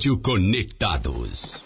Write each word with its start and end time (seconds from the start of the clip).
Rádio 0.00 0.16
Conectados. 0.20 1.62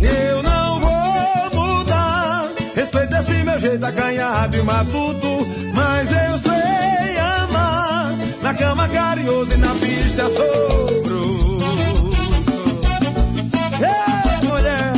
Eu 0.00 0.42
não 0.44 0.80
vou 0.80 1.76
mudar. 1.76 2.48
Respeita 2.76 3.18
esse 3.18 3.42
meu 3.42 3.58
jeito 3.58 3.84
acanhado 3.84 4.56
e 4.56 4.62
matuto. 4.62 5.44
Mas 5.74 6.08
eu 6.12 6.38
sei 6.38 7.18
amar. 7.18 8.16
Na 8.40 8.54
cama 8.54 8.88
carinhoso 8.90 9.52
e 9.52 9.56
na 9.56 9.74
pista 9.74 10.28
sou 10.28 11.02
bruto. 11.02 11.64
Ei, 13.82 14.48
mulher! 14.48 14.92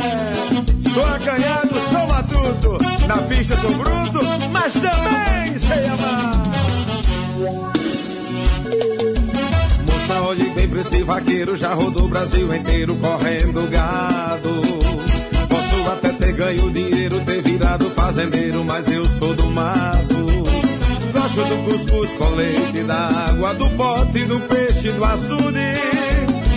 Sou 0.93 1.03
acanhado, 1.03 1.73
sou 1.89 2.07
matuto. 2.07 2.77
Na 3.07 3.17
pista 3.23 3.57
sou 3.57 3.71
bruto, 3.71 4.19
mas 4.51 4.73
também 4.73 5.42
sei 5.67 5.85
amar. 5.87 6.43
Moça, 9.87 10.21
olhe 10.21 10.49
bem 10.51 10.67
pra 10.69 10.81
esse 10.81 11.03
vaqueiro, 11.03 11.57
já 11.57 11.73
rodou 11.73 12.05
o 12.05 12.09
Brasil 12.09 12.53
inteiro 12.53 12.95
correndo 12.97 13.69
gado. 13.69 14.61
Posso 15.49 15.91
até 15.91 16.09
ter 16.09 16.33
ganho 16.33 16.69
dinheiro, 16.71 17.19
ter 17.21 17.41
virado 17.41 17.89
fazendeiro, 17.91 18.63
mas 18.63 18.89
eu 18.89 19.05
sou 19.17 19.33
do 19.35 19.45
mato. 19.47 20.25
Gosto 21.13 21.45
do 21.45 21.63
cuscuz 21.65 22.11
com 22.13 22.29
leite, 22.35 22.83
da 22.83 23.07
água, 23.29 23.53
do 23.53 23.69
pote, 23.71 24.25
do 24.25 24.39
peixe, 24.41 24.91
do 24.91 25.03
açude. 25.03 25.73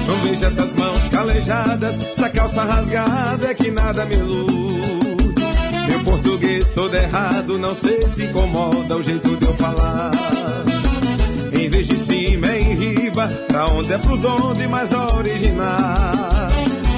Não 0.06 0.16
vejo 0.22 0.44
essas 0.44 0.72
mãos 0.74 1.08
calejadas, 1.08 1.98
essa 1.98 2.28
calça 2.30 2.62
rasgada 2.62 3.48
é 3.48 3.54
que 3.54 3.70
nada 3.70 4.04
me 4.04 4.16
ilude. 4.16 4.75
Português 6.16 6.64
todo 6.74 6.94
errado, 6.94 7.58
não 7.58 7.74
sei 7.74 8.00
se 8.08 8.24
incomoda 8.24 8.96
o 8.96 9.02
jeito 9.02 9.36
de 9.36 9.46
eu 9.46 9.54
falar. 9.54 10.10
Em 11.52 11.68
vez 11.68 11.86
de 11.86 11.96
cima 11.98 12.46
é 12.46 12.58
em 12.58 12.74
riba, 12.74 13.28
pra 13.48 13.66
onde 13.66 13.92
é 13.92 13.98
pro 13.98 14.16
donde 14.16 14.66
mais 14.66 14.94
original. 14.94 16.48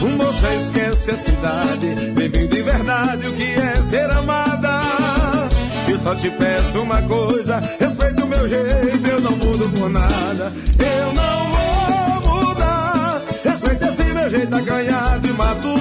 Um 0.02 0.10
moça 0.10 0.54
esquece 0.54 1.10
a 1.10 1.16
cidade, 1.16 2.12
vivendo 2.16 2.48
de 2.48 2.62
verdade 2.62 3.26
o 3.26 3.32
que 3.32 3.54
é 3.54 3.82
ser 3.82 4.08
amada. 4.08 4.82
Eu 5.88 5.98
só 5.98 6.14
te 6.14 6.30
peço 6.30 6.80
uma 6.80 7.02
coisa, 7.02 7.60
respeita 7.80 8.24
o 8.24 8.28
meu 8.28 8.48
jeito, 8.48 9.08
eu 9.08 9.20
não 9.20 9.32
mudo 9.32 9.68
por 9.70 9.90
nada. 9.90 10.52
Eu 10.78 11.12
não 11.12 12.22
vou 12.22 12.40
mudar, 12.40 13.20
respeita 13.44 13.88
esse 13.88 14.04
meu 14.14 14.30
jeito 14.30 14.54
acanhado 14.54 15.28
e 15.28 15.32
matuto. 15.32 15.78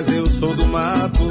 Mas 0.00 0.10
eu 0.10 0.24
sou 0.26 0.56
do 0.56 0.64
mato. 0.66 1.28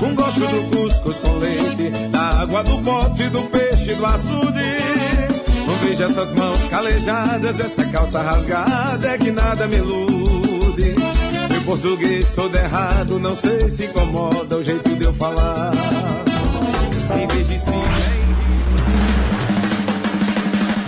Um 0.00 0.14
gosto 0.14 0.38
do 0.38 0.76
cuscuz 0.76 1.18
com 1.18 1.38
leite, 1.38 1.90
da 2.10 2.42
água 2.42 2.62
do 2.62 2.78
pote, 2.78 3.28
do 3.28 3.42
peixe, 3.42 3.94
do 3.94 4.06
açude. 4.06 5.66
Não 5.66 5.74
vejo 5.82 6.04
essas 6.04 6.32
mãos 6.32 6.58
calejadas, 6.68 7.58
essa 7.58 7.84
calça 7.86 8.22
rasgada, 8.22 9.08
é 9.08 9.18
que 9.18 9.32
nada 9.32 9.66
me 9.66 9.78
ilude. 9.78 10.94
Meu 11.50 11.60
português 11.62 12.24
todo 12.36 12.54
errado, 12.54 13.18
não 13.18 13.34
sei 13.34 13.68
se 13.68 13.86
incomoda 13.86 14.58
o 14.58 14.62
jeito 14.62 14.94
de 14.94 15.04
eu 15.04 15.12
falar. 15.12 15.72
Em 17.20 17.26
vez 17.26 17.48
de 17.48 17.58
cima, 17.58 17.82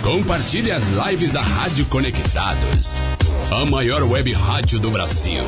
Compartilhe 0.01 0.71
as 0.71 0.83
lives 0.87 1.33
da 1.33 1.41
Rádio 1.41 1.85
Conectados. 1.87 2.95
A 3.51 3.65
maior 3.65 4.01
web 4.03 4.31
rádio 4.31 4.79
do 4.79 4.89
Brasil. 4.89 5.43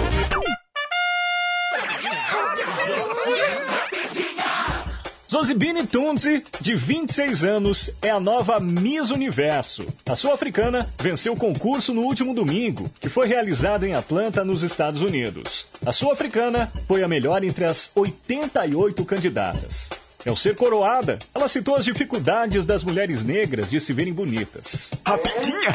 Zozibini 5.30 5.86
Tunzi, 5.86 6.42
de 6.62 6.74
26 6.74 7.44
anos, 7.44 7.90
é 8.02 8.10
a 8.10 8.20
nova 8.20 8.62
Miss 8.62 9.12
Universo. 9.12 9.86
A 10.06 10.16
sul-africana 10.16 10.88
venceu 11.02 11.34
o 11.34 11.38
concurso 11.38 11.94
no 11.94 12.02
último 12.02 12.34
domingo, 12.34 12.90
que 13.02 13.10
foi 13.10 13.28
realizado 13.28 13.86
em 13.86 13.94
Atlanta, 13.94 14.46
nos 14.46 14.64
Estados 14.64 15.02
Unidos. 15.02 15.68
A 15.86 15.92
sul-africana 15.92 16.72
foi 16.88 17.04
a 17.04 17.10
melhor 17.10 17.44
entre 17.44 17.66
as 17.66 17.92
88 17.94 19.04
candidatas. 19.04 19.90
Ao 20.26 20.36
ser 20.36 20.56
coroada, 20.56 21.20
ela 21.36 21.48
citou 21.48 21.76
as 21.76 21.86
dificuldades 21.86 22.66
das 22.66 22.84
mulheres 22.84 23.24
negras 23.24 23.70
de 23.70 23.82
se 23.82 23.92
verem 23.92 24.14
bonitas. 24.14 24.92
Rapidinha! 25.06 25.74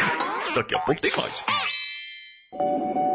Daqui 0.55 0.75
a 0.75 0.79
pouco 0.79 1.01
tem 1.01 1.13
mais. 1.17 3.12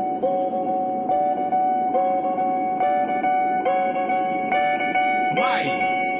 Mais, 5.38 5.68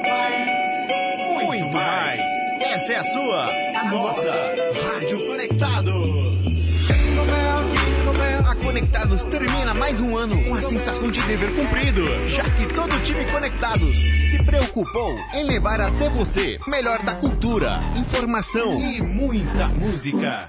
mais, 0.06 1.42
muito 1.42 1.76
mais. 1.76 2.20
Essa 2.60 2.92
é 2.92 2.96
a 2.98 3.04
sua, 3.04 3.46
a 3.46 3.90
nossa 3.90 4.32
Rádio 4.92 5.26
Conectados. 5.26 6.38
A 8.48 8.54
Conectados 8.54 9.24
termina 9.24 9.74
mais 9.74 10.00
um 10.00 10.16
ano 10.16 10.40
com 10.44 10.54
a 10.54 10.62
sensação 10.62 11.10
de 11.10 11.20
dever 11.22 11.52
cumprido, 11.52 12.02
já 12.28 12.44
que 12.44 12.72
todo 12.72 12.94
o 12.94 13.00
time 13.00 13.24
Conectados 13.26 13.98
se 14.30 14.40
preocupou 14.44 15.16
em 15.34 15.42
levar 15.44 15.80
até 15.80 16.08
você 16.10 16.56
melhor 16.68 17.02
da 17.02 17.14
cultura, 17.14 17.80
informação 17.96 18.78
e 18.78 19.02
muita 19.02 19.66
música. 19.68 20.48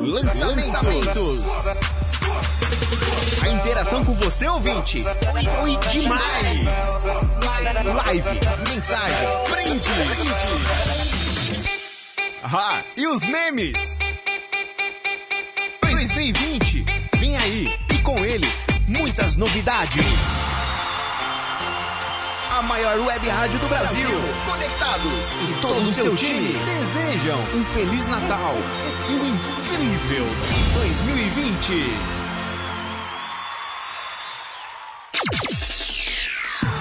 Lançamentos. 0.00 1.42
A 3.48 3.50
interação 3.50 4.04
com 4.04 4.12
você, 4.12 4.46
ouvinte, 4.46 5.02
foi, 5.02 5.42
foi 5.42 5.76
demais. 5.88 6.66
Lives, 8.04 8.58
mensagens, 8.68 9.30
brindes. 9.48 9.88
Ah, 12.44 12.84
e 12.94 13.06
os 13.06 13.22
memes? 13.22 13.96
2020, 15.80 16.84
vem 17.18 17.38
aí 17.38 17.74
e 17.90 17.98
com 18.02 18.18
ele 18.18 18.52
muitas 18.86 19.38
novidades. 19.38 20.04
A 22.50 22.60
maior 22.60 22.98
web 22.98 23.28
rádio 23.30 23.58
do 23.60 23.68
Brasil, 23.68 24.10
conectados 24.44 25.36
e 25.48 25.60
todo 25.62 25.84
o 25.84 25.88
seu 25.88 26.14
time 26.14 26.52
desejam 26.52 27.40
um 27.54 27.64
feliz 27.64 28.06
Natal 28.08 28.54
e 29.08 29.12
um 29.14 29.24
incrível 29.24 30.26
2020. 30.74 32.17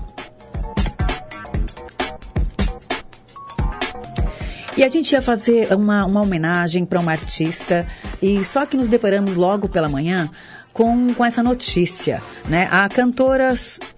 E 4.76 4.84
a 4.84 4.90
gente 4.90 5.12
ia 5.12 5.22
fazer 5.22 5.72
uma, 5.74 6.04
uma 6.06 6.22
homenagem 6.22 6.84
para 6.84 7.00
uma 7.00 7.12
artista, 7.12 7.88
e 8.22 8.44
só 8.44 8.66
que 8.66 8.76
nos 8.76 8.90
deparamos 8.90 9.36
logo 9.36 9.70
pela 9.70 9.88
manhã 9.88 10.30
com, 10.76 11.14
com 11.14 11.24
essa 11.24 11.42
notícia, 11.42 12.22
né? 12.50 12.68
A 12.70 12.90
cantora 12.90 13.54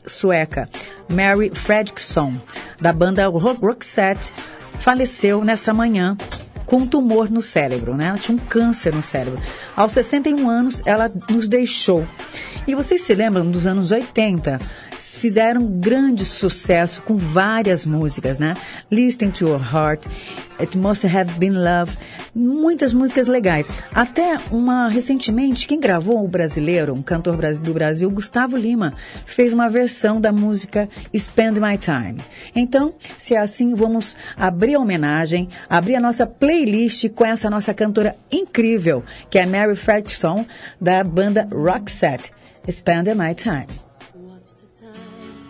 sueca 0.06 0.70
Mary 1.10 1.50
Fredriksson, 1.52 2.36
da 2.80 2.94
banda 2.94 3.28
Roxette, 3.28 4.32
faleceu 4.80 5.44
nessa 5.44 5.74
manhã 5.74 6.16
com 6.68 6.78
um 6.78 6.88
tumor 6.88 7.32
no 7.32 7.42
cérebro, 7.42 7.98
né? 7.98 8.10
Ela 8.10 8.20
tinha 8.20 8.36
um 8.36 8.40
câncer 8.40 8.94
no 8.94 9.02
cérebro. 9.02 9.42
Aos 9.76 9.92
61 9.94 10.48
anos, 10.48 10.84
ela 10.86 11.12
nos 11.28 11.48
deixou. 11.48 12.06
E 12.68 12.76
vocês 12.76 13.02
se 13.02 13.16
lembram 13.16 13.50
dos 13.50 13.66
anos 13.66 13.92
80? 13.92 14.60
Fizeram 15.00 15.66
grande 15.66 16.26
sucesso 16.26 17.02
com 17.02 17.18
várias 17.18 17.88
músicas, 17.88 18.38
né? 18.38 18.56
Listen 18.92 19.32
to 19.32 19.48
Your 19.48 19.62
Heart, 19.62 20.06
It 20.60 20.78
Must 20.78 21.06
Have 21.06 21.34
Been 21.34 21.52
Love, 21.52 21.96
muitas 22.34 22.94
músicas 22.94 23.28
legais. 23.28 23.68
Até 23.94 24.38
uma 24.52 24.88
recentemente, 24.88 25.68
quem 25.68 25.80
gravou 25.80 26.24
o 26.24 26.28
brasileiro, 26.28 26.94
um 26.94 27.02
cantor 27.02 27.38
do 27.62 27.74
Brasil, 27.74 28.10
Gustavo 28.10 28.58
Lima, 28.58 28.94
fez 29.26 29.54
uma 29.54 29.70
versão 29.70 30.20
da 30.20 30.32
música 30.32 30.90
Spend 31.16 31.60
My 31.60 31.78
Time. 31.78 32.22
Então, 32.56 32.94
se 33.18 33.36
é 33.36 33.40
assim, 33.40 33.76
vamos 33.76 34.16
abrir 34.36 34.76
a 34.76 34.80
homenagem, 34.80 35.50
abrir 35.70 35.96
a 35.96 36.02
nossa 36.02 36.26
playlist 36.26 37.10
com 37.10 37.26
essa 37.26 37.50
nossa 37.50 37.74
cantora 37.74 38.16
incrível, 38.32 39.04
que 39.30 39.38
é 39.38 39.46
Mary 39.46 39.76
Fredrickson, 39.76 40.46
da 40.80 41.04
banda 41.04 41.48
Roxette. 41.52 42.32
Spend 42.70 43.16
My 43.16 43.34
time? 43.34 43.68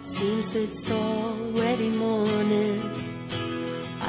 Seems 0.01 0.55
it's 0.55 0.89
already 0.89 1.89
morning. 1.89 2.96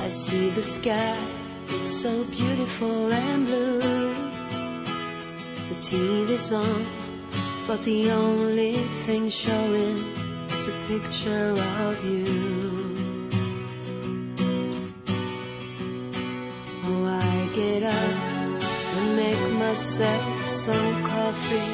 I 0.09 0.11
see 0.11 0.49
the 0.49 0.63
sky 0.63 1.19
so 1.85 2.25
beautiful 2.25 3.13
and 3.13 3.45
blue. 3.45 4.15
The 5.69 5.77
TV's 5.83 6.51
on, 6.51 6.87
but 7.67 7.85
the 7.85 8.11
only 8.13 8.73
thing 9.05 9.29
showing 9.29 9.97
is 10.49 10.69
a 10.69 10.77
picture 10.89 11.53
of 11.89 12.03
you. 12.03 12.25
Oh, 16.87 17.05
I 17.05 17.51
get 17.55 17.83
up 17.83 18.63
and 18.97 19.15
make 19.15 19.53
myself 19.61 20.49
some 20.49 21.03
coffee. 21.05 21.69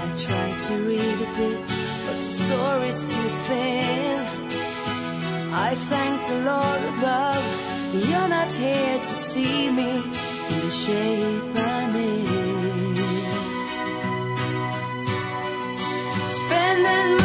I 0.00 0.04
try 0.16 0.48
to 0.68 0.74
read 0.88 1.18
a 1.28 1.30
bit, 1.36 1.60
but 2.06 2.16
the 2.16 2.22
story's 2.22 3.00
too 3.12 3.28
thin. 3.46 4.21
I 5.54 5.74
thank 5.74 6.26
the 6.28 6.38
Lord 6.50 6.82
above, 6.96 7.44
you're 8.08 8.28
not 8.28 8.50
here 8.52 8.98
to 8.98 9.04
see 9.04 9.70
me 9.70 9.90
in 10.50 10.60
the 10.60 10.70
shape 10.70 11.56
I'm 11.56 11.96
in. 11.96 12.96
Spending 16.26 17.21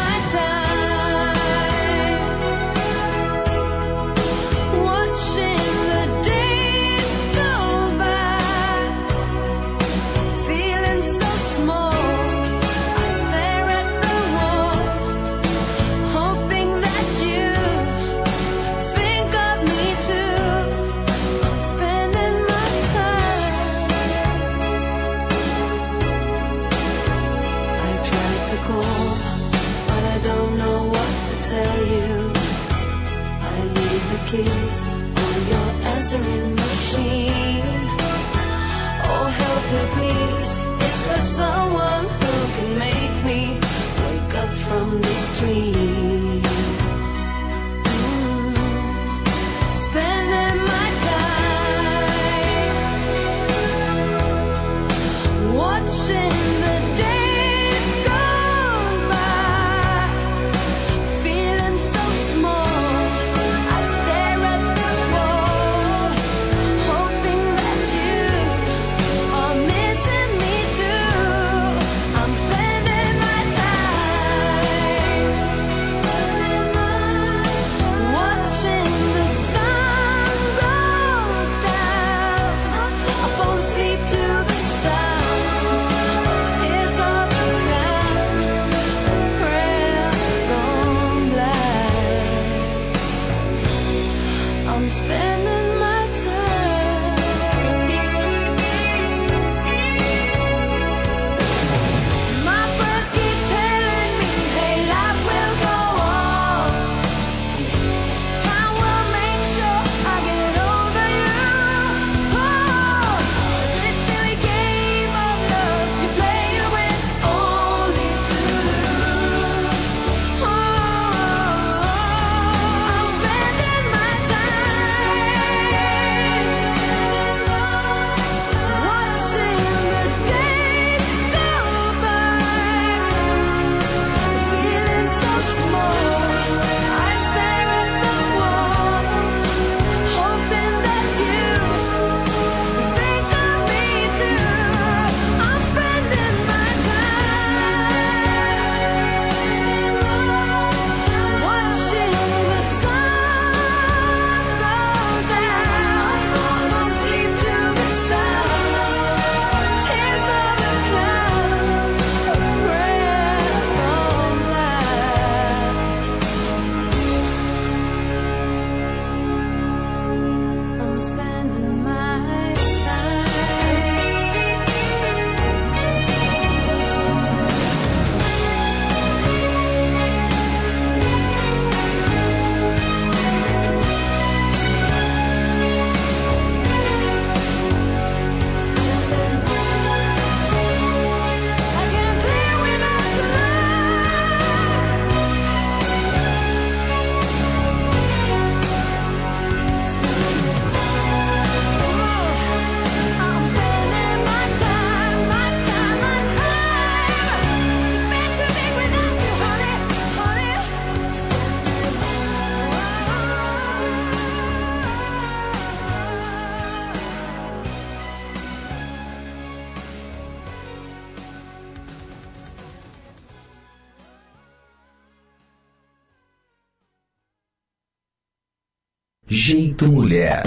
Jeito 229.30 229.90
Mulher. 229.90 230.44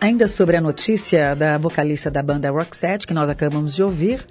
Ainda 0.00 0.28
sobre 0.28 0.56
a 0.56 0.60
notícia 0.60 1.34
da 1.34 1.58
vocalista 1.58 2.08
da 2.08 2.22
banda 2.22 2.48
Roxette, 2.50 3.04
que 3.04 3.12
nós 3.12 3.28
acabamos 3.28 3.74
de 3.74 3.82
ouvir, 3.82 4.24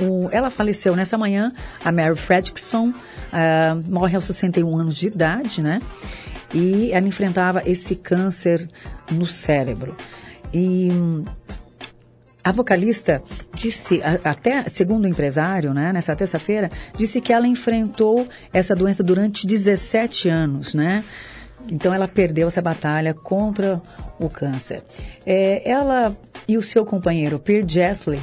um, 0.00 0.04
o, 0.04 0.28
ela 0.32 0.48
faleceu 0.48 0.96
nessa 0.96 1.18
manhã, 1.18 1.52
a 1.84 1.92
Mary 1.92 2.16
Fredrickson, 2.16 2.88
uh, 2.88 3.90
morre 3.90 4.16
aos 4.16 4.24
61 4.24 4.74
anos 4.78 4.96
de 4.96 5.08
idade, 5.08 5.60
né? 5.60 5.80
E 6.54 6.90
ela 6.92 7.06
enfrentava 7.06 7.62
esse 7.66 7.96
câncer 7.96 8.66
no 9.10 9.26
cérebro. 9.26 9.94
E 10.54 10.88
a 12.44 12.50
vocalista 12.50 13.22
disse, 13.54 14.00
até 14.24 14.68
segundo 14.68 15.04
o 15.04 15.08
empresário, 15.08 15.72
né, 15.72 15.92
nessa 15.92 16.14
terça-feira, 16.16 16.70
disse 16.96 17.20
que 17.20 17.32
ela 17.32 17.46
enfrentou 17.46 18.28
essa 18.52 18.74
doença 18.74 19.02
durante 19.02 19.46
17 19.46 20.28
anos, 20.28 20.74
né? 20.74 21.04
Então 21.68 21.94
ela 21.94 22.08
perdeu 22.08 22.48
essa 22.48 22.60
batalha 22.60 23.14
contra 23.14 23.80
o 24.18 24.28
câncer. 24.28 24.82
É, 25.24 25.62
ela 25.68 26.14
e 26.48 26.58
o 26.58 26.62
seu 26.62 26.84
companheiro 26.84 27.38
Pierre 27.38 27.68
Jesley 27.68 28.20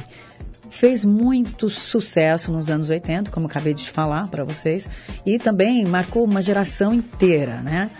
fez 0.70 1.04
muito 1.04 1.68
sucesso 1.68 2.52
nos 2.52 2.70
anos 2.70 2.90
80, 2.90 3.30
como 3.30 3.46
acabei 3.46 3.74
de 3.74 3.90
falar 3.90 4.28
para 4.28 4.44
vocês, 4.44 4.88
e 5.26 5.38
também 5.38 5.84
marcou 5.84 6.24
uma 6.24 6.40
geração 6.40 6.94
inteira, 6.94 7.60
né? 7.60 7.90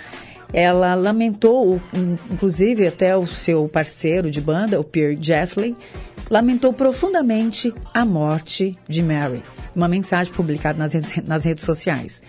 Ela 0.53 0.95
lamentou, 0.95 1.81
inclusive 2.31 2.87
até 2.87 3.17
o 3.17 3.27
seu 3.27 3.69
parceiro 3.69 4.31
de 4.31 4.41
banda, 4.41 4.81
o 4.81 4.85
Pierre 4.85 5.19
Jesley, 5.21 5.77
lamentou 6.31 6.73
profundamente 6.73 7.75
a 7.93 8.05
morte 8.05 8.79
de 8.89 9.03
Mary. 9.03 9.43
Uma 9.75 9.89
mensagem 9.89 10.33
publicada 10.33 10.79
nas 10.79 10.93
redes, 10.93 11.17
nas 11.27 11.45
redes 11.45 11.65
sociais. 11.65 12.23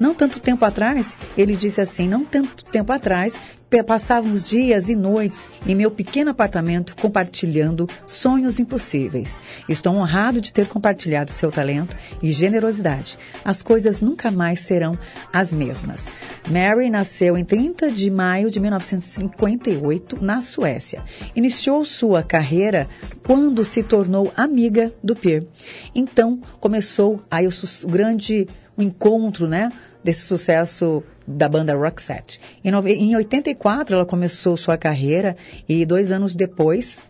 Não 0.00 0.14
tanto 0.14 0.40
tempo 0.40 0.64
atrás, 0.64 1.16
ele 1.36 1.54
disse 1.54 1.80
assim: 1.80 2.08
não 2.08 2.24
tanto 2.24 2.64
tempo 2.64 2.90
atrás, 2.92 3.38
passávamos 3.80 4.42
dias 4.42 4.88
e 4.88 4.96
noites 4.96 5.52
em 5.64 5.76
meu 5.76 5.88
pequeno 5.88 6.32
apartamento 6.32 6.96
compartilhando 6.96 7.88
sonhos 8.04 8.58
impossíveis. 8.58 9.38
Estou 9.68 9.94
honrado 9.94 10.40
de 10.40 10.52
ter 10.52 10.66
compartilhado 10.66 11.30
seu 11.30 11.52
talento 11.52 11.96
e 12.20 12.32
generosidade. 12.32 13.16
As 13.44 13.62
coisas 13.62 14.00
nunca 14.00 14.32
mais 14.32 14.60
serão 14.60 14.98
as 15.32 15.52
mesmas. 15.52 16.08
Mary 16.50 16.90
nasceu 16.90 17.38
em 17.38 17.44
30 17.44 17.92
de 17.92 18.10
maio 18.10 18.50
de 18.50 18.58
1958 18.58 20.24
na 20.24 20.40
Suécia. 20.40 21.00
Iniciou 21.36 21.84
sua 21.84 22.24
carreira 22.24 22.88
quando 23.24 23.64
se 23.64 23.84
tornou 23.84 24.32
amiga 24.36 24.92
do 25.04 25.14
Pierre. 25.14 25.46
Então 25.94 26.40
começou 26.58 27.22
aí 27.30 27.46
o 27.46 27.52
grande 27.86 28.48
o 28.76 28.82
encontro, 28.82 29.46
né? 29.46 29.68
desse 30.02 30.22
sucesso 30.22 31.02
da 31.32 31.48
banda 31.48 31.74
Roxette. 31.74 32.40
Em, 32.64 32.70
em 32.70 33.16
84 33.16 33.94
ela 33.94 34.06
começou 34.06 34.56
sua 34.56 34.76
carreira 34.76 35.36
e 35.68 35.84
dois 35.84 36.12
anos 36.12 36.34
depois 36.34 37.02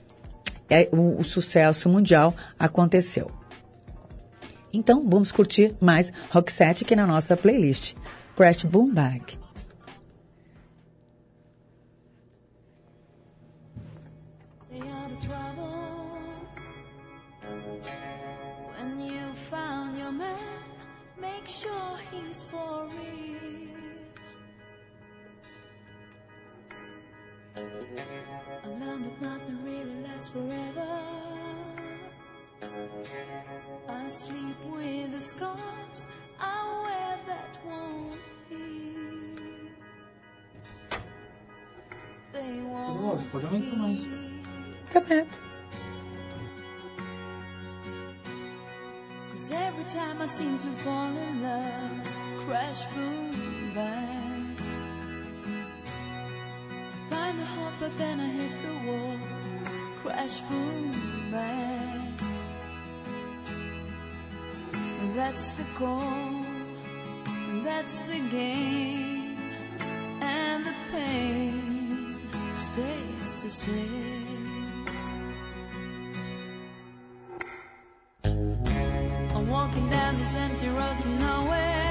é, 0.70 0.88
o, 0.92 1.20
o 1.20 1.24
sucesso 1.24 1.88
mundial 1.88 2.34
aconteceu. 2.58 3.30
Então 4.72 5.06
vamos 5.06 5.30
curtir 5.30 5.74
mais 5.80 6.12
Roxette 6.30 6.84
aqui 6.84 6.96
na 6.96 7.06
nossa 7.06 7.36
playlist. 7.36 7.94
Crash 8.34 8.62
Boom 8.62 8.92
Bag. 8.92 9.41
Forever. 30.32 30.88
I 33.88 34.08
sleep 34.08 34.56
with 34.66 35.12
the 35.12 35.20
scars 35.20 36.06
I 36.40 36.82
wear 36.82 37.18
that 37.26 37.58
won't 37.66 38.14
heal. 38.48 39.08
They 42.32 42.62
won't 42.62 43.20
heal. 43.52 44.22
Tá 44.90 45.00
perto. 45.00 45.38
Cause 49.32 49.50
every 49.50 49.84
time 49.84 50.20
I 50.20 50.26
seem 50.26 50.58
to 50.58 50.68
fall 50.68 51.16
in 51.16 51.42
love, 51.42 52.46
crash, 52.46 52.86
boom, 52.94 53.72
bang. 53.74 54.21
But 57.82 57.98
then 57.98 58.20
I 58.20 58.28
hit 58.28 58.52
the 58.62 58.74
wall 58.86 59.18
crash, 60.02 60.40
boom, 60.42 60.92
bang. 61.32 62.14
That's 65.16 65.50
the 65.58 65.64
call, 65.76 66.46
that's 67.64 68.02
the 68.02 68.20
game, 68.30 69.36
and 70.20 70.64
the 70.64 70.74
pain 70.92 72.20
stays 72.52 73.42
the 73.42 73.50
same. 73.50 74.84
I'm 79.34 79.48
walking 79.48 79.90
down 79.90 80.18
this 80.18 80.34
empty 80.36 80.68
road 80.68 81.02
to 81.02 81.08
nowhere. 81.08 81.81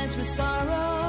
Mess 0.00 0.16
with 0.16 0.26
sorrow. 0.26 0.99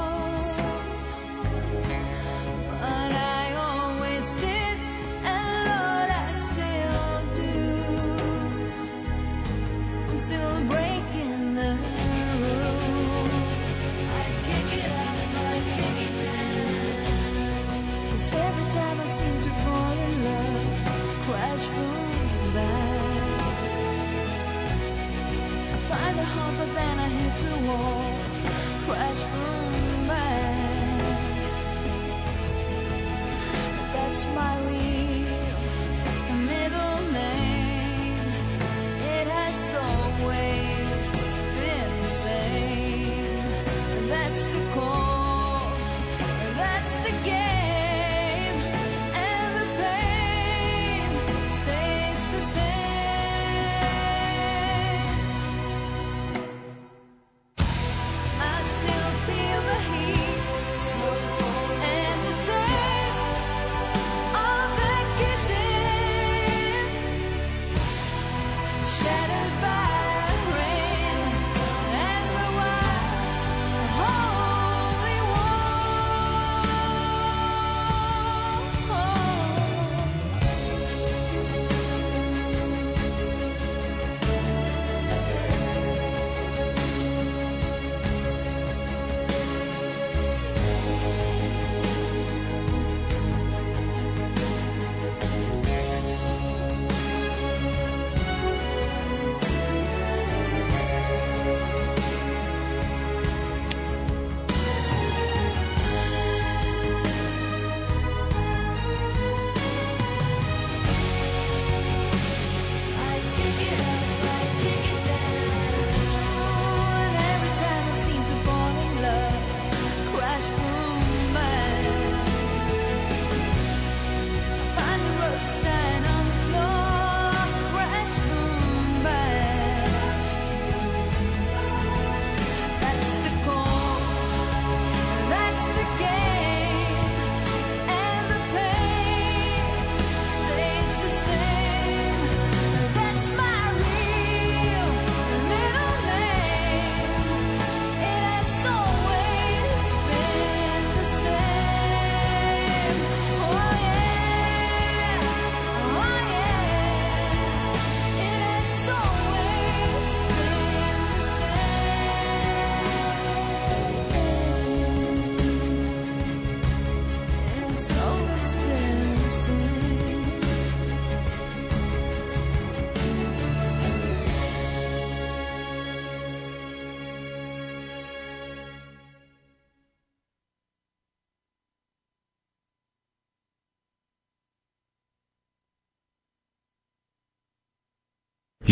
Crash. 28.86 29.22
That's 33.94 34.26
my 34.34 34.58
real 34.68 35.01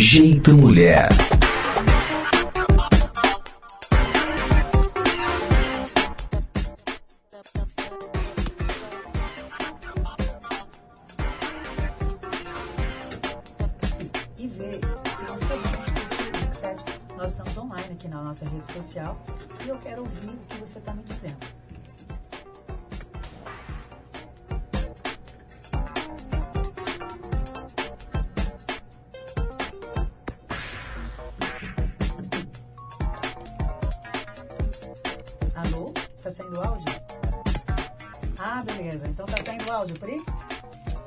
Jeito 0.01 0.57
Mulher. 0.57 1.09
e 14.39 14.47
ver 14.49 14.81
Nós 17.19 17.33
estamos 17.33 17.59
online 17.59 17.93
aqui 17.93 18.09
na 18.09 18.23
nossa 18.23 18.47
rede 18.47 18.73
social 18.73 19.23
e 19.67 19.69
eu 19.69 19.79
quero 19.81 20.01
ouvir 20.01 20.31
o 20.31 20.47
que 20.47 20.57
você 20.61 20.79
está 20.79 20.95
me 20.95 21.03
dizendo. 21.03 21.60
Áudio? 39.81 39.97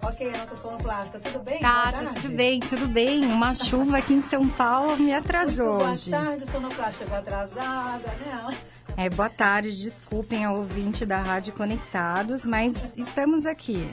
Ok, 0.02 0.28
a 0.28 0.38
nossa 0.38 0.56
sonoplasta, 0.56 1.20
tudo 1.20 1.40
bem? 1.40 1.60
Tá, 1.60 1.92
tá 1.92 2.14
tudo 2.16 2.30
bem, 2.30 2.60
tudo 2.60 2.88
bem. 2.88 3.24
Uma 3.24 3.54
chuva 3.54 4.00
aqui 4.00 4.14
em 4.14 4.24
São 4.24 4.48
Paulo 4.50 4.98
me 4.98 5.14
atrasou 5.14 5.76
Muito 5.76 5.92
hoje. 5.92 6.12
Boa 6.12 6.24
tarde, 6.24 6.52
sonoplasta. 6.52 7.04
Chegou 7.04 7.18
atrasada, 7.18 8.08
né? 8.08 8.58
É, 8.98 9.10
boa 9.10 9.30
tarde, 9.30 9.72
desculpem 9.72 10.44
ao 10.44 10.58
ouvinte 10.58 11.06
da 11.06 11.22
Rádio 11.22 11.54
Conectados, 11.54 12.46
mas 12.46 12.98
estamos 12.98 13.46
aqui. 13.46 13.88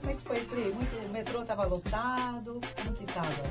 Como 0.00 0.12
é 0.12 0.14
que 0.14 0.22
foi, 0.22 0.40
Pri? 0.40 0.62
Muito, 0.72 1.06
o 1.06 1.12
metrô 1.12 1.44
tava 1.44 1.64
lotado? 1.64 2.60
Como 2.76 2.96
que 2.96 3.06
tava? 3.06 3.42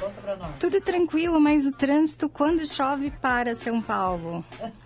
Conta 0.00 0.20
pra 0.20 0.36
nós. 0.36 0.58
Tudo 0.60 0.80
tranquilo, 0.80 1.40
mas 1.40 1.66
o 1.66 1.72
trânsito 1.72 2.28
quando 2.28 2.66
chove 2.66 3.10
para 3.10 3.56
São 3.56 3.82
Paulo. 3.82 4.44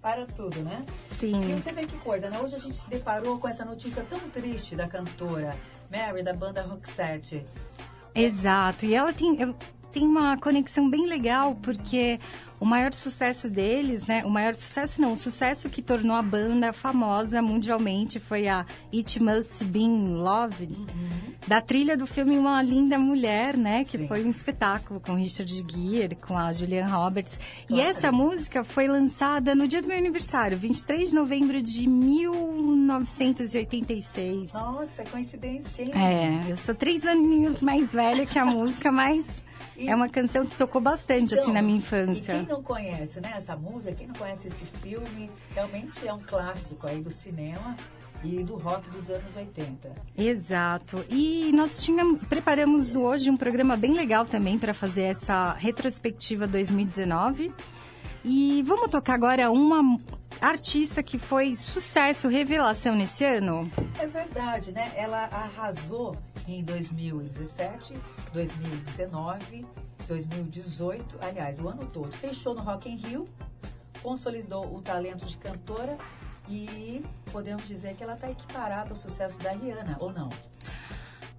Para 0.00 0.26
tudo, 0.26 0.58
né? 0.62 0.84
E 1.26 1.30
Sim. 1.30 1.56
você 1.56 1.72
vê 1.72 1.86
que 1.86 1.96
coisa, 1.98 2.28
né? 2.28 2.38
Hoje 2.40 2.56
a 2.56 2.58
gente 2.58 2.74
se 2.74 2.88
deparou 2.90 3.38
com 3.38 3.48
essa 3.48 3.64
notícia 3.64 4.04
tão 4.08 4.18
triste 4.30 4.74
da 4.74 4.88
cantora 4.88 5.54
Mary, 5.90 6.22
da 6.22 6.32
banda 6.32 6.62
Roxette. 6.62 7.44
Exato. 8.14 8.86
E 8.86 8.94
ela 8.94 9.12
tem, 9.12 9.36
tem 9.92 10.04
uma 10.04 10.36
conexão 10.38 10.88
bem 10.88 11.06
legal, 11.06 11.54
porque 11.62 12.18
o 12.58 12.64
maior 12.64 12.94
sucesso 12.94 13.50
deles, 13.50 14.06
né? 14.06 14.24
O 14.24 14.30
maior 14.30 14.54
sucesso 14.54 15.02
não, 15.02 15.12
o 15.14 15.18
sucesso 15.18 15.68
que 15.68 15.82
tornou 15.82 16.14
a 16.16 16.22
banda 16.22 16.72
famosa 16.72 17.42
mundialmente 17.42 18.18
foi 18.20 18.46
a 18.48 18.64
It 18.92 19.20
Must 19.22 19.64
Be 19.64 19.80
Love, 19.86 20.68
da 21.46 21.60
trilha 21.60 21.94
do 21.96 22.06
filme 22.06 22.38
Uma 22.38 22.62
Linda 22.62 22.98
Mulher, 22.98 23.54
né? 23.56 23.84
Que 23.84 23.98
Sim. 23.98 24.08
foi 24.08 24.24
um 24.24 24.30
espetáculo 24.30 24.98
com 25.00 25.14
Richard 25.14 25.52
Gere, 25.70 26.14
com 26.16 26.38
a 26.38 26.50
Julianne 26.52 26.90
Roberts. 26.90 27.38
E 27.64 27.66
Claro. 27.74 27.82
essa 27.88 28.10
música 28.12 28.64
foi 28.64 28.86
lançada 28.88 29.54
no 29.54 29.66
dia 29.68 29.82
do 29.82 29.88
meu 29.88 29.98
aniversário, 29.98 30.56
23 30.56 31.10
de 31.10 31.14
novembro 31.16 31.60
de 31.60 31.86
1986. 31.88 34.52
Nossa, 34.52 35.02
coincidência, 35.10 35.82
hein? 35.82 35.90
É, 35.94 36.44
eu 36.50 36.56
sou 36.56 36.74
três 36.74 37.04
aninhos 37.04 37.60
mais 37.62 37.92
velha 37.92 38.24
que 38.24 38.38
a 38.38 38.46
música, 38.46 38.90
mas 38.92 39.26
E- 39.26 39.51
é 39.88 39.94
uma 39.94 40.08
canção 40.08 40.44
que 40.46 40.56
tocou 40.56 40.80
bastante, 40.80 41.34
assim, 41.34 41.42
Então, 41.44 41.54
na 41.54 41.62
minha 41.62 41.76
E 41.76 41.78
infância. 41.78 42.34
quem 42.34 42.46
não 42.46 42.62
conhece, 42.62 43.20
né, 43.20 43.32
essa 43.36 43.56
música, 43.56 43.94
quem 43.94 44.06
não 44.06 44.14
conhece 44.14 44.46
esse 44.48 44.64
filme, 44.82 45.30
realmente 45.54 46.06
é 46.06 46.12
um 46.12 46.20
clássico 46.20 46.86
aí 46.86 47.00
do 47.00 47.10
cinema 47.10 47.76
e 48.24 48.42
do 48.44 48.54
rock 48.56 48.88
dos 48.90 49.10
anos 49.10 49.34
80. 49.36 49.90
Exato. 50.16 51.04
E 51.10 51.50
nós 51.52 51.82
tínhamos, 51.84 52.20
preparamos 52.28 52.94
hoje 52.94 53.30
um 53.30 53.36
programa 53.36 53.76
bem 53.76 53.92
legal 53.94 54.24
também 54.24 54.58
para 54.58 54.72
fazer 54.72 55.02
essa 55.02 55.52
retrospectiva 55.54 56.46
2019. 56.46 57.52
E 58.24 58.62
vamos 58.64 58.88
tocar 58.88 59.14
agora 59.14 59.50
uma 59.50 59.98
artista 60.42 61.02
que 61.02 61.18
foi 61.18 61.54
sucesso, 61.54 62.28
revelação 62.28 62.96
nesse 62.96 63.24
ano. 63.24 63.70
É 63.98 64.06
verdade, 64.06 64.72
né? 64.72 64.92
Ela 64.96 65.24
arrasou 65.26 66.16
em 66.48 66.64
2017, 66.64 67.94
2019, 68.32 69.64
2018, 70.08 71.18
aliás, 71.22 71.60
o 71.60 71.68
ano 71.68 71.86
todo. 71.86 72.12
Fechou 72.16 72.54
no 72.54 72.62
Rock 72.62 72.90
in 72.90 72.96
Rio, 72.96 73.28
consolidou 74.02 74.74
o 74.74 74.82
talento 74.82 75.24
de 75.24 75.36
cantora 75.36 75.96
e 76.48 77.02
podemos 77.30 77.66
dizer 77.68 77.94
que 77.94 78.02
ela 78.02 78.14
está 78.14 78.28
equiparada 78.28 78.90
ao 78.90 78.96
sucesso 78.96 79.38
da 79.38 79.52
Rihanna, 79.52 79.96
ou 80.00 80.12
não? 80.12 80.28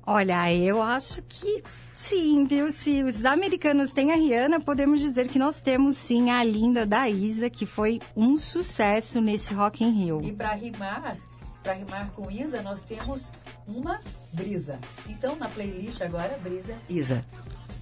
Olha, 0.05 0.53
eu 0.53 0.81
acho 0.81 1.21
que 1.21 1.63
sim, 1.95 2.45
viu? 2.45 2.71
Se 2.71 3.03
os 3.03 3.23
americanos 3.23 3.91
têm 3.91 4.11
a 4.11 4.15
Rihanna, 4.15 4.59
podemos 4.59 4.99
dizer 4.99 5.29
que 5.29 5.39
nós 5.39 5.61
temos 5.61 5.95
sim 5.95 6.29
a 6.29 6.43
linda 6.43 6.85
da 6.85 7.09
Isa, 7.09 7.49
que 7.49 7.65
foi 7.65 8.01
um 8.15 8.37
sucesso 8.37 9.21
nesse 9.21 9.53
Rock 9.53 9.83
in 9.83 9.91
Rio. 9.91 10.21
E 10.21 10.33
para 10.33 10.53
rimar, 10.53 11.17
para 11.63 11.73
rimar 11.73 12.11
com 12.11 12.29
Isa, 12.29 12.61
nós 12.61 12.81
temos 12.81 13.31
uma 13.65 14.01
brisa. 14.33 14.77
Então, 15.07 15.37
na 15.37 15.47
playlist 15.47 16.01
agora, 16.01 16.37
brisa 16.43 16.75
Isa. 16.89 17.23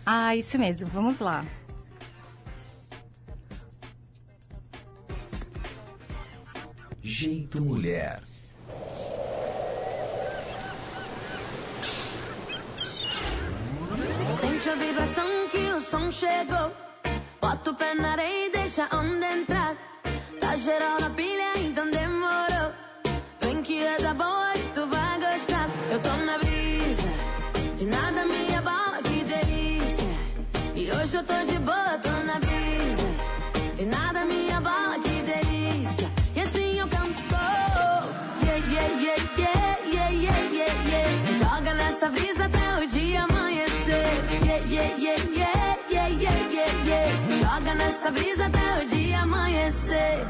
Ah, 0.05 0.35
isso 0.35 0.59
mesmo, 0.59 0.87
vamos 0.87 1.17
lá. 1.19 1.43
Jeito 7.01 7.59
Mulher. 7.63 8.30
Sente 14.61 14.69
a 14.69 14.75
vibração 14.75 15.47
que 15.49 15.71
o 15.71 15.79
som 15.79 16.11
chegou. 16.11 16.71
Bota 17.41 17.71
o 17.71 17.73
pé 17.73 17.95
na 17.95 18.11
areia 18.11 18.45
e 18.45 18.51
deixa 18.51 18.87
a 18.91 18.95
onda 18.95 19.25
entrar. 19.33 19.75
Tá 20.39 20.55
geral 20.55 20.99
na 20.99 21.09
pilha, 21.09 21.57
então 21.65 21.89
demorou. 21.89 22.71
Vem 23.39 23.63
que 23.63 23.83
é 23.83 23.97
da 23.97 24.13
boa 24.13 24.53
e 24.55 24.63
tu 24.71 24.85
vai 24.85 25.19
gostar. 25.19 25.67
Eu 25.89 25.99
tô 25.99 26.15
na 26.15 26.37
brisa 26.37 27.09
e 27.79 27.85
nada 27.85 28.23
me 28.23 28.55
abala, 28.55 29.01
que 29.01 29.23
delícia. 29.23 30.13
E 30.75 30.91
hoje 30.91 31.17
eu 31.17 31.23
tô 31.23 31.43
de 31.43 31.57
boa, 31.57 31.97
tô 31.97 32.11
na 32.11 32.37
brisa 32.39 33.00
Nessa 47.91 48.09
brisa 48.09 48.45
até 48.45 48.81
o 48.81 48.87
dia 48.87 49.19
amanhecer. 49.19 50.25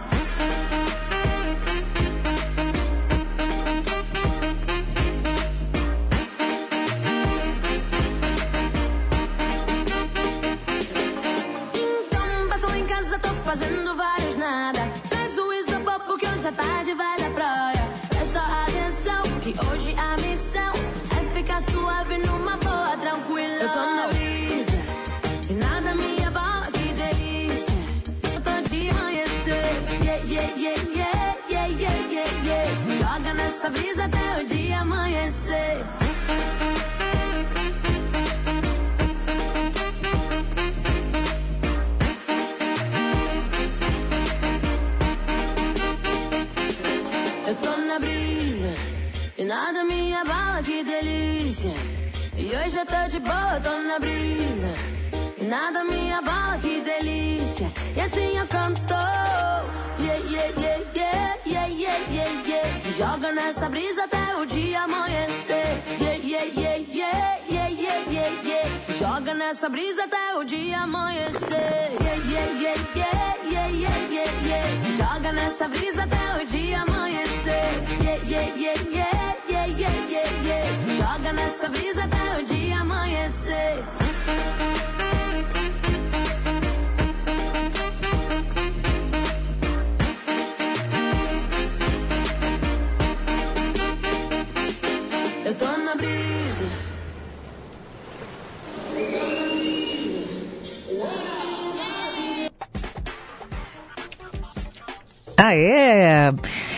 E 52.52 52.54
hoje 52.54 52.78
eu 52.78 52.86
tô 52.86 53.08
de 53.10 53.18
boa, 53.22 53.62
tô 53.64 53.82
na 53.82 53.98
brisa 53.98 54.74
e 55.38 55.46
nada 55.46 55.86
me 55.86 56.12
abala, 56.12 56.58
que 56.58 56.82
delícia. 56.82 57.72
E 57.96 58.02
assim 58.02 58.38
eu 58.38 58.46
canto. 58.46 58.94
Yeah, 59.98 60.20
yeah, 60.30 60.60
yeah, 60.60 60.82
yeah, 60.94 61.38
yeah, 61.46 61.68
yeah, 61.68 62.12
yeah, 62.12 62.46
yeah. 62.46 62.76
Se 62.76 62.92
joga 62.92 63.32
nessa 63.32 63.70
brisa 63.70 64.04
até 64.04 64.36
o 64.36 64.46
dia 64.46 64.82
amanhecer. 64.82 65.82
Yeah, 65.98 66.18
yeah, 66.18 66.44
yeah, 66.44 66.78
yeah, 66.94 67.40
yeah, 67.50 67.70
yeah, 67.70 68.12
yeah, 68.12 68.44
yeah. 68.44 68.84
Se 68.84 68.94
joga 69.00 69.34
nessa 69.34 69.70
brisa 69.70 70.04
até 70.04 70.36
o 70.36 70.44
dia 70.44 70.80
amanhecer. 70.80 71.96
Yeah, 72.04 72.18
yeah, 72.30 72.52
yeah, 72.60 72.76
yeah, 72.94 73.38
yeah, 73.50 73.70
yeah, 73.70 73.98
yeah, 74.12 74.32
yeah. 74.46 74.84
Se 74.84 74.92
joga 74.98 75.32
nessa 75.32 75.70
brisa 75.70 76.04
até 76.04 76.42
o 76.42 76.46
dia 76.46 76.82
amanhecer. 76.82 77.80
Yeah, 78.04 78.20
yeah, 78.28 78.56
yeah, 78.58 78.76
yeah, 78.92 79.41
yeah, 79.68 79.76
yeah, 79.78 79.94
yeah, 80.10 80.44
yeah. 80.46 80.78
Se 80.84 80.98
joga 80.98 81.34
nessa 81.34 81.70
brisa 81.70 82.04
até 82.04 82.40
o 82.40 82.44
dia 82.46 82.80
amanhecer. 82.80 83.84
Ah, 105.44 105.56
é? 105.56 106.32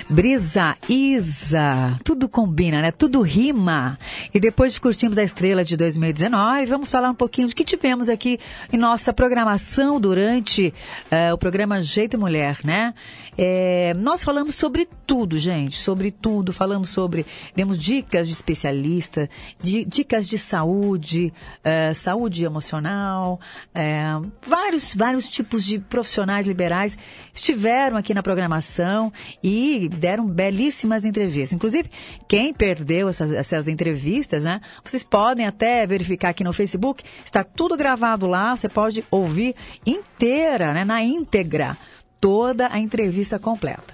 Brisa, 0.09 0.75
Isa, 0.89 1.97
tudo 2.03 2.27
combina, 2.27 2.81
né? 2.81 2.91
Tudo 2.91 3.21
rima. 3.21 3.97
E 4.33 4.39
depois 4.39 4.73
de 4.73 4.81
curtirmos 4.81 5.17
a 5.17 5.23
estrela 5.23 5.63
de 5.63 5.77
2019, 5.77 6.65
vamos 6.65 6.91
falar 6.91 7.09
um 7.09 7.15
pouquinho 7.15 7.47
de 7.47 7.55
que 7.55 7.63
tivemos 7.63 8.09
aqui 8.09 8.39
em 8.71 8.77
nossa 8.77 9.13
programação 9.13 9.99
durante 9.99 10.73
uh, 11.11 11.33
o 11.33 11.37
programa 11.37 11.81
Jeito 11.81 12.19
Mulher, 12.19 12.59
né? 12.63 12.93
É, 13.37 13.93
nós 13.95 14.23
falamos 14.23 14.55
sobre 14.55 14.87
tudo, 15.07 15.37
gente, 15.39 15.77
sobre 15.77 16.11
tudo. 16.11 16.51
Falamos 16.51 16.89
sobre, 16.89 17.25
demos 17.55 17.79
dicas 17.79 18.27
de 18.27 18.33
especialista, 18.33 19.29
de, 19.61 19.85
dicas 19.85 20.27
de 20.27 20.37
saúde, 20.37 21.33
uh, 21.59 21.95
saúde 21.95 22.43
emocional, 22.43 23.39
uh, 23.69 24.31
vários, 24.45 24.93
vários 24.93 25.27
tipos 25.27 25.63
de 25.63 25.79
profissionais 25.79 26.45
liberais 26.45 26.97
estiveram 27.33 27.97
aqui 27.97 28.13
na 28.13 28.21
programação 28.21 29.11
e 29.43 29.89
deram 29.97 30.25
belíssimas 30.25 31.06
entrevistas. 31.06 31.53
Inclusive, 31.53 31.89
quem 32.27 32.53
perdeu 32.53 33.10
essas, 33.10 33.32
essas 33.32 33.67
entrevistas, 33.67 34.43
né? 34.43 34.62
Vocês 34.84 35.03
podem 35.03 35.45
até 35.45 35.86
verificar 35.86 36.29
aqui 36.29 36.43
no 36.43 36.53
Facebook, 36.53 37.03
está 37.25 37.43
tudo 37.43 37.77
gravado 37.77 38.27
lá, 38.27 38.56
você 38.56 38.69
pode 38.69 39.03
ouvir 39.10 39.56
inteira, 39.86 40.73
né? 40.73 40.84
Na 40.84 41.03
íntegra 41.03 41.77
toda 42.23 42.69
a 42.71 42.79
entrevista 42.79 43.38
completa. 43.38 43.93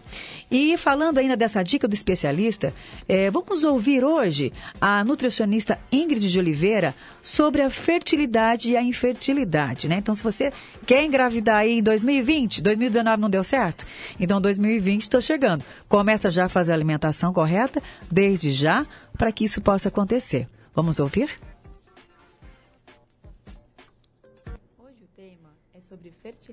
E 0.51 0.77
falando 0.77 1.17
ainda 1.17 1.35
dessa 1.35 1.63
dica 1.63 1.87
do 1.87 1.95
especialista, 1.95 2.71
é, 3.07 3.31
vamos 3.31 3.63
ouvir 3.63 4.03
hoje 4.03 4.53
a 4.79 5.03
nutricionista 5.03 5.79
Ingrid 5.91 6.29
de 6.29 6.37
Oliveira 6.37 6.93
sobre 7.23 7.63
a 7.63 7.71
fertilidade 7.71 8.69
e 8.69 8.77
a 8.77 8.83
infertilidade, 8.83 9.87
né? 9.87 9.95
Então, 9.97 10.13
se 10.13 10.21
você 10.21 10.53
quer 10.85 11.03
engravidar 11.03 11.61
aí 11.61 11.79
em 11.79 11.81
2020, 11.81 12.61
2019 12.61 13.19
não 13.19 13.31
deu 13.31 13.43
certo, 13.43 13.83
então 14.19 14.39
2020 14.39 15.01
estou 15.01 15.21
chegando. 15.21 15.65
Começa 15.87 16.29
já 16.29 16.45
a 16.45 16.49
fazer 16.49 16.71
a 16.71 16.75
alimentação 16.75 17.33
correta 17.33 17.81
desde 18.11 18.51
já 18.51 18.85
para 19.17 19.31
que 19.31 19.43
isso 19.43 19.59
possa 19.59 19.89
acontecer. 19.89 20.45
Vamos 20.75 20.99
ouvir? 20.99 21.31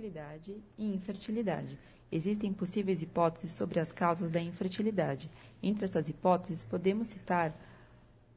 Fertilidade 0.07 0.63
e 0.79 0.95
infertilidade. 0.95 1.79
Existem 2.13 2.53
possíveis 2.53 3.03
hipóteses 3.03 3.51
sobre 3.53 3.81
as 3.81 3.91
causas 3.91 4.31
da 4.31 4.41
infertilidade. 4.41 5.29
Entre 5.61 5.85
essas 5.85 6.09
hipóteses, 6.09 6.63
podemos 6.63 7.09
citar 7.09 7.53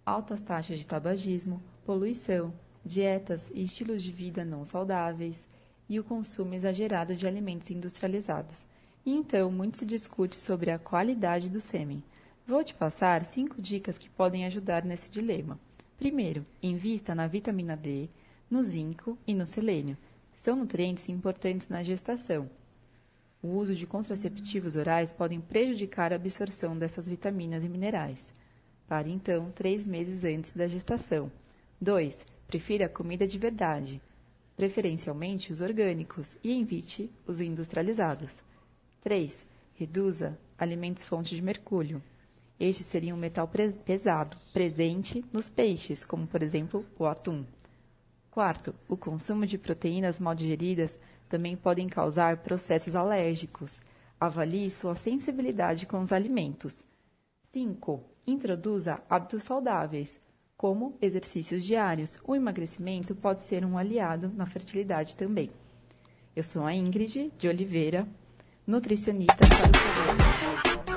altas 0.03 0.41
taxas 0.41 0.79
de 0.79 0.88
tabagismo, 0.88 1.62
poluição, 1.86 2.51
dietas 2.84 3.47
e 3.53 3.63
estilos 3.63 4.01
de 4.01 4.12
vida 4.12 4.43
não 4.43 4.65
saudáveis 4.65 5.45
e 5.88 5.99
o 5.99 6.03
consumo 6.03 6.55
exagerado 6.55 7.15
de 7.15 7.27
alimentos 7.27 7.69
industrializados. 7.69 8.63
E 9.05 9.13
então, 9.13 9.51
muito 9.51 9.77
se 9.77 9.86
discute 9.86 10.38
sobre 10.38 10.71
a 10.71 10.79
qualidade 10.79 11.49
do 11.49 11.60
sêmen. 11.60 12.03
Vou 12.47 12.63
te 12.63 12.73
passar 12.73 13.23
cinco 13.25 13.62
dicas 13.62 13.97
que 13.97 14.10
podem 14.10 14.45
ajudar 14.45 14.84
nesse 14.84 15.12
dilema. 15.12 15.60
Primeiro, 15.97 16.43
invista 16.63 17.13
na 17.13 17.27
vitamina 17.27 17.77
D, 17.77 18.10
no 18.49 18.63
zinco 18.63 19.17
e 19.27 19.36
no 19.36 19.45
selênio. 19.45 19.95
São 20.41 20.56
nutrientes 20.56 21.10
importantes 21.10 21.67
na 21.67 21.84
gestação. 21.84 22.49
O 23.43 23.49
uso 23.49 23.75
de 23.75 23.86
contraceptivos 23.86 24.78
orais 24.78 25.12
podem 25.12 25.41
prejudicar 25.41 26.13
a 26.13 26.15
absorção 26.15 26.78
dessas 26.78 27.10
vitaminas 27.10 27.65
e 27.65 27.69
minerais. 27.69 28.30
Pare 28.88 29.12
então 29.12 29.52
três 29.52 29.84
meses 29.84 30.23
antes 30.23 30.52
da 30.52 30.65
gestação. 30.65 31.30
2. 31.82 32.17
Prefira 32.47 32.88
comida 32.88 33.28
de 33.28 33.38
verdade, 33.38 34.02
preferencialmente 34.56 35.52
os 35.52 35.60
orgânicos, 35.60 36.38
e 36.41 36.58
evite 36.58 37.12
os 37.28 37.41
industrializados. 37.41 38.32
3. 39.02 39.45
Reduza 39.75 40.39
alimentos 40.58 41.06
fontes 41.06 41.36
de 41.36 41.41
mercúrio. 41.41 42.02
Este 42.58 42.82
seria 42.82 43.13
um 43.13 43.17
metal 43.17 43.49
pesado, 43.84 44.38
presente 44.54 45.23
nos 45.34 45.49
peixes, 45.49 46.06
como 46.06 46.25
por 46.25 46.41
exemplo 46.41 46.86
o 46.97 47.06
atum. 47.06 47.43
Quarto, 48.32 48.76
o 48.88 48.96
consumo 48.96 49.46
de 49.46 49.58
proteínas 49.58 50.20
mal 50.20 50.36
digeridas 50.36 51.00
também 51.28 51.56
podem 51.56 51.88
causar 51.88 52.38
processos 52.38 52.96
alérgicos. 52.96 53.80
Avalie 54.20 54.70
sua 54.70 54.96
sensibilidade 54.96 55.86
com 55.86 56.02
os 56.02 56.12
alimentos. 56.12 56.76
5. 57.52 58.04
Introduza 58.28 59.02
hábitos 59.10 59.44
saudáveis, 59.44 60.20
como 60.56 60.96
exercícios 61.02 61.63
diários. 61.63 62.20
O 62.24 62.36
emagrecimento 62.36 63.15
pode 63.15 63.42
ser 63.42 63.65
um 63.65 63.78
aliado 63.78 64.30
na 64.36 64.46
fertilidade 64.46 65.15
também. 65.15 65.50
Eu 66.36 66.44
sou 66.44 66.65
a 66.65 66.74
Ingrid 66.76 67.32
de 67.38 67.48
Oliveira, 67.48 68.08
nutricionista 68.68 69.38
para 69.38 70.86
o. 70.86 70.88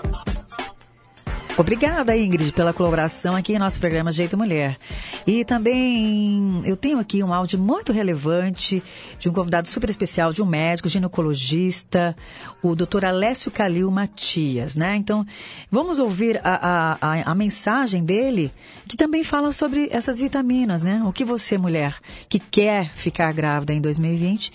Obrigada, 1.58 2.16
Ingrid, 2.16 2.50
pela 2.52 2.72
colaboração 2.72 3.36
aqui 3.36 3.52
em 3.52 3.58
nosso 3.58 3.78
programa 3.78 4.10
Jeito 4.10 4.38
Mulher. 4.38 4.78
E 5.26 5.44
também 5.44 6.62
eu 6.64 6.76
tenho 6.76 6.98
aqui 6.98 7.22
um 7.22 7.32
áudio 7.32 7.58
muito 7.58 7.92
relevante 7.92 8.82
de 9.18 9.28
um 9.28 9.32
convidado 9.32 9.68
super 9.68 9.90
especial, 9.90 10.32
de 10.32 10.40
um 10.40 10.46
médico, 10.46 10.88
ginecologista, 10.88 12.16
o 12.62 12.74
doutor 12.74 13.04
Alessio 13.04 13.50
Calil 13.50 13.90
Matias, 13.90 14.76
né? 14.76 14.96
Então, 14.96 15.26
vamos 15.70 15.98
ouvir 15.98 16.40
a, 16.42 16.96
a, 17.00 17.30
a, 17.30 17.34
mensagem 17.34 18.02
dele, 18.02 18.50
que 18.88 18.96
também 18.96 19.22
fala 19.22 19.52
sobre 19.52 19.88
essas 19.92 20.18
vitaminas, 20.18 20.82
né? 20.82 21.02
O 21.04 21.12
que 21.12 21.24
você, 21.24 21.58
mulher, 21.58 21.96
que 22.30 22.38
quer 22.38 22.94
ficar 22.94 23.30
grávida 23.32 23.74
em 23.74 23.80
2020, 23.80 24.50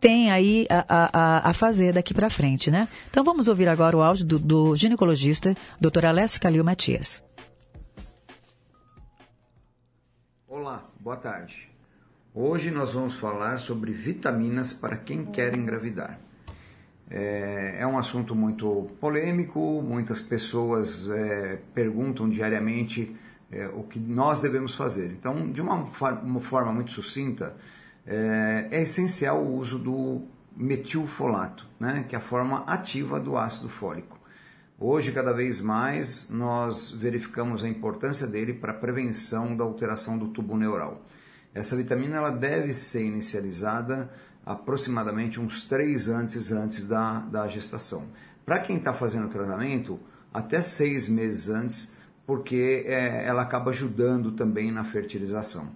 tem 0.00 0.30
aí 0.30 0.66
a, 0.70 0.84
a, 0.88 1.50
a 1.50 1.52
fazer 1.52 1.92
daqui 1.92 2.14
para 2.14 2.30
frente, 2.30 2.70
né? 2.70 2.88
Então 3.10 3.22
vamos 3.22 3.46
ouvir 3.48 3.68
agora 3.68 3.96
o 3.96 4.00
áudio 4.02 4.24
do, 4.24 4.38
do 4.38 4.76
ginecologista, 4.76 5.54
Dr. 5.78 6.06
Alessio 6.06 6.40
Calil 6.40 6.64
Matias. 6.64 7.22
Olá, 10.48 10.88
boa 10.98 11.16
tarde. 11.16 11.68
Hoje 12.34 12.70
nós 12.70 12.92
vamos 12.92 13.14
falar 13.14 13.58
sobre 13.58 13.92
vitaminas 13.92 14.72
para 14.72 14.96
quem 14.96 15.24
quer 15.26 15.54
engravidar. 15.54 16.18
É, 17.10 17.78
é 17.80 17.86
um 17.86 17.98
assunto 17.98 18.34
muito 18.34 18.88
polêmico, 19.00 19.82
muitas 19.82 20.20
pessoas 20.20 21.08
é, 21.10 21.58
perguntam 21.74 22.28
diariamente 22.28 23.16
é, 23.50 23.66
o 23.66 23.82
que 23.82 23.98
nós 23.98 24.38
devemos 24.38 24.74
fazer. 24.74 25.10
Então, 25.10 25.50
de 25.50 25.60
uma, 25.60 25.74
uma 26.22 26.40
forma 26.40 26.72
muito 26.72 26.92
sucinta, 26.92 27.56
é, 28.10 28.66
é 28.72 28.82
essencial 28.82 29.40
o 29.40 29.54
uso 29.54 29.78
do 29.78 30.22
metilfolato, 30.56 31.64
né, 31.78 32.04
que 32.08 32.16
é 32.16 32.18
a 32.18 32.20
forma 32.20 32.64
ativa 32.66 33.20
do 33.20 33.38
ácido 33.38 33.68
fólico. 33.68 34.18
Hoje, 34.78 35.12
cada 35.12 35.32
vez 35.32 35.60
mais, 35.60 36.28
nós 36.28 36.90
verificamos 36.90 37.62
a 37.62 37.68
importância 37.68 38.26
dele 38.26 38.52
para 38.52 38.72
a 38.72 38.74
prevenção 38.74 39.56
da 39.56 39.62
alteração 39.62 40.18
do 40.18 40.28
tubo 40.28 40.56
neural. 40.56 41.04
Essa 41.54 41.76
vitamina 41.76 42.16
ela 42.16 42.30
deve 42.30 42.74
ser 42.74 43.04
inicializada 43.04 44.10
aproximadamente 44.44 45.38
uns 45.38 45.64
três 45.64 46.08
antes 46.08 46.50
antes 46.50 46.84
da, 46.84 47.20
da 47.20 47.46
gestação. 47.46 48.08
Para 48.44 48.58
quem 48.58 48.76
está 48.76 48.92
fazendo 48.92 49.26
o 49.26 49.30
tratamento, 49.30 50.00
até 50.32 50.62
seis 50.62 51.08
meses 51.08 51.48
antes, 51.48 51.94
porque 52.26 52.84
é, 52.86 53.24
ela 53.26 53.42
acaba 53.42 53.70
ajudando 53.70 54.32
também 54.32 54.72
na 54.72 54.82
fertilização. 54.82 55.70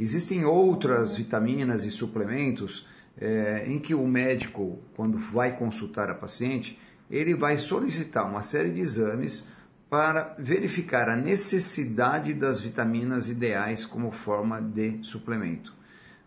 Existem 0.00 0.46
outras 0.46 1.14
vitaminas 1.14 1.84
e 1.84 1.90
suplementos 1.90 2.86
é, 3.18 3.64
em 3.66 3.78
que 3.78 3.94
o 3.94 4.06
médico, 4.08 4.78
quando 4.96 5.18
vai 5.18 5.54
consultar 5.54 6.08
a 6.08 6.14
paciente, 6.14 6.78
ele 7.10 7.34
vai 7.34 7.58
solicitar 7.58 8.26
uma 8.26 8.42
série 8.42 8.70
de 8.70 8.80
exames 8.80 9.46
para 9.90 10.34
verificar 10.38 11.06
a 11.10 11.16
necessidade 11.16 12.32
das 12.32 12.62
vitaminas 12.62 13.28
ideais 13.28 13.84
como 13.84 14.10
forma 14.10 14.58
de 14.58 15.00
suplemento. 15.02 15.74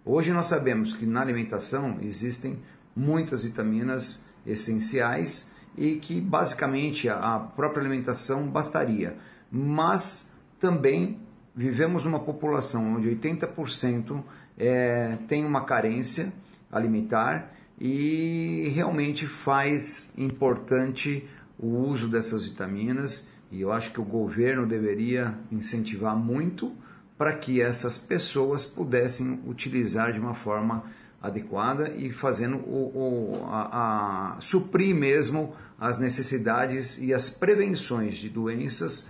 Hoje 0.05 0.31
nós 0.31 0.45
sabemos 0.45 0.93
que 0.93 1.07
na 1.07 1.21
alimentação 1.21 1.97
existem 1.99 2.59
muitas 2.95 3.43
vitaminas 3.43 4.23
essenciais 4.45 5.51
e 5.75 5.95
que 5.95 6.21
basicamente 6.21 7.09
a 7.09 7.39
própria 7.39 7.81
alimentação 7.81 8.47
bastaria, 8.47 9.17
mas 9.51 10.31
também 10.59 11.17
vivemos 11.55 12.03
numa 12.03 12.19
população 12.19 12.95
onde 12.95 13.09
80% 13.09 14.23
é, 14.57 15.17
tem 15.27 15.45
uma 15.45 15.61
carência 15.61 16.33
alimentar 16.71 17.53
e 17.79 18.71
realmente 18.73 19.27
faz 19.27 20.13
importante 20.17 21.27
o 21.59 21.67
uso 21.67 22.07
dessas 22.07 22.47
vitaminas 22.47 23.27
e 23.51 23.61
eu 23.61 23.71
acho 23.71 23.91
que 23.91 24.01
o 24.01 24.03
governo 24.03 24.65
deveria 24.65 25.37
incentivar 25.51 26.15
muito 26.15 26.73
para 27.17 27.35
que 27.35 27.61
essas 27.61 27.97
pessoas 27.97 28.65
pudessem 28.65 29.39
utilizar 29.45 30.11
de 30.11 30.19
uma 30.19 30.33
forma 30.33 30.83
adequada 31.21 31.93
e 31.95 32.11
fazendo 32.11 32.57
o, 32.57 33.37
o 33.39 33.45
a, 33.45 34.35
a, 34.35 34.41
suprir 34.41 34.93
mesmo 34.93 35.53
as 35.79 35.97
necessidades 35.97 36.97
e 37.01 37.13
as 37.13 37.29
prevenções 37.29 38.15
de 38.15 38.27
doenças 38.27 39.07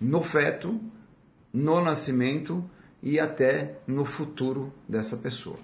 no 0.00 0.22
feto, 0.22 0.80
no 1.52 1.80
nascimento 1.80 2.64
e 3.02 3.18
até 3.18 3.78
no 3.86 4.04
futuro 4.04 4.72
dessa 4.88 5.16
pessoa. 5.16 5.58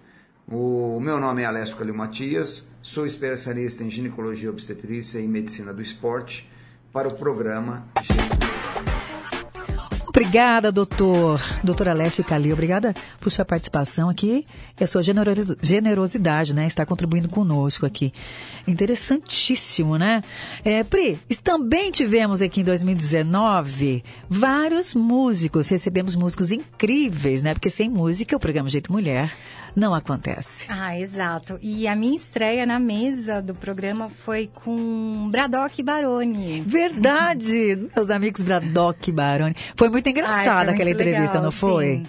O 0.47 0.99
meu 1.01 1.21
nome 1.21 1.43
é 1.43 1.45
Alessio 1.45 1.77
Calil 1.77 1.95
Matias, 1.95 2.69
sou 2.83 3.07
especialista 3.07 3.85
em 3.85 3.91
ginecologia 3.91 4.51
obstetrícia 4.51 5.19
e 5.21 5.29
medicina 5.29 5.73
do 5.73 5.83
esporte 5.83 6.51
para 6.93 7.07
o 7.07 7.15
programa 7.15 7.87
Obrigada, 10.19 10.73
doutor. 10.73 11.41
Doutor 11.63 11.91
Alessio 11.91 12.25
Calil, 12.25 12.53
obrigada 12.53 12.93
por 13.21 13.31
sua 13.31 13.45
participação 13.45 14.09
aqui 14.09 14.45
e 14.79 14.83
a 14.83 14.87
sua 14.89 15.01
generosidade, 15.01 16.53
né? 16.53 16.67
Está 16.67 16.85
contribuindo 16.85 17.29
conosco 17.29 17.87
aqui. 17.87 18.13
Interessantíssimo, 18.67 19.97
né? 19.97 20.25
É, 20.65 20.83
Pri, 20.83 21.21
também 21.41 21.93
tivemos 21.93 22.43
aqui 22.43 22.63
em 22.63 22.65
2019 22.65 24.03
vários 24.29 24.93
músicos, 24.93 25.69
recebemos 25.69 26.17
músicos 26.17 26.51
incríveis, 26.51 27.45
né? 27.45 27.55
Porque 27.55 27.71
sem 27.71 27.89
música 27.89 28.37
o 28.37 28.41
programa 28.41 28.69
Jeito 28.69 28.91
Mulher 28.91 29.33
não 29.75 29.95
acontece. 29.95 30.65
Ah, 30.69 30.99
exato. 30.99 31.59
E 31.63 31.87
a 31.87 31.95
minha 31.95 32.17
estreia 32.17 32.67
na 32.67 32.79
mesa 32.79 33.41
do 33.41 33.55
programa 33.55 34.09
foi 34.09 34.51
com 34.53 35.29
Braddock 35.31 35.83
Baroni. 35.83 36.63
Verdade! 36.67 37.89
Meus 37.95 38.11
amigos 38.11 38.41
Braddock 38.43 39.11
Baroni. 39.13 39.55
Foi 39.77 39.89
muito 39.89 40.09
engraçada 40.09 40.73
aquela 40.73 40.91
entrevista, 40.91 41.39
legal, 41.39 41.43
não 41.43 41.53
foi? 41.53 41.97
Sim. 41.97 42.07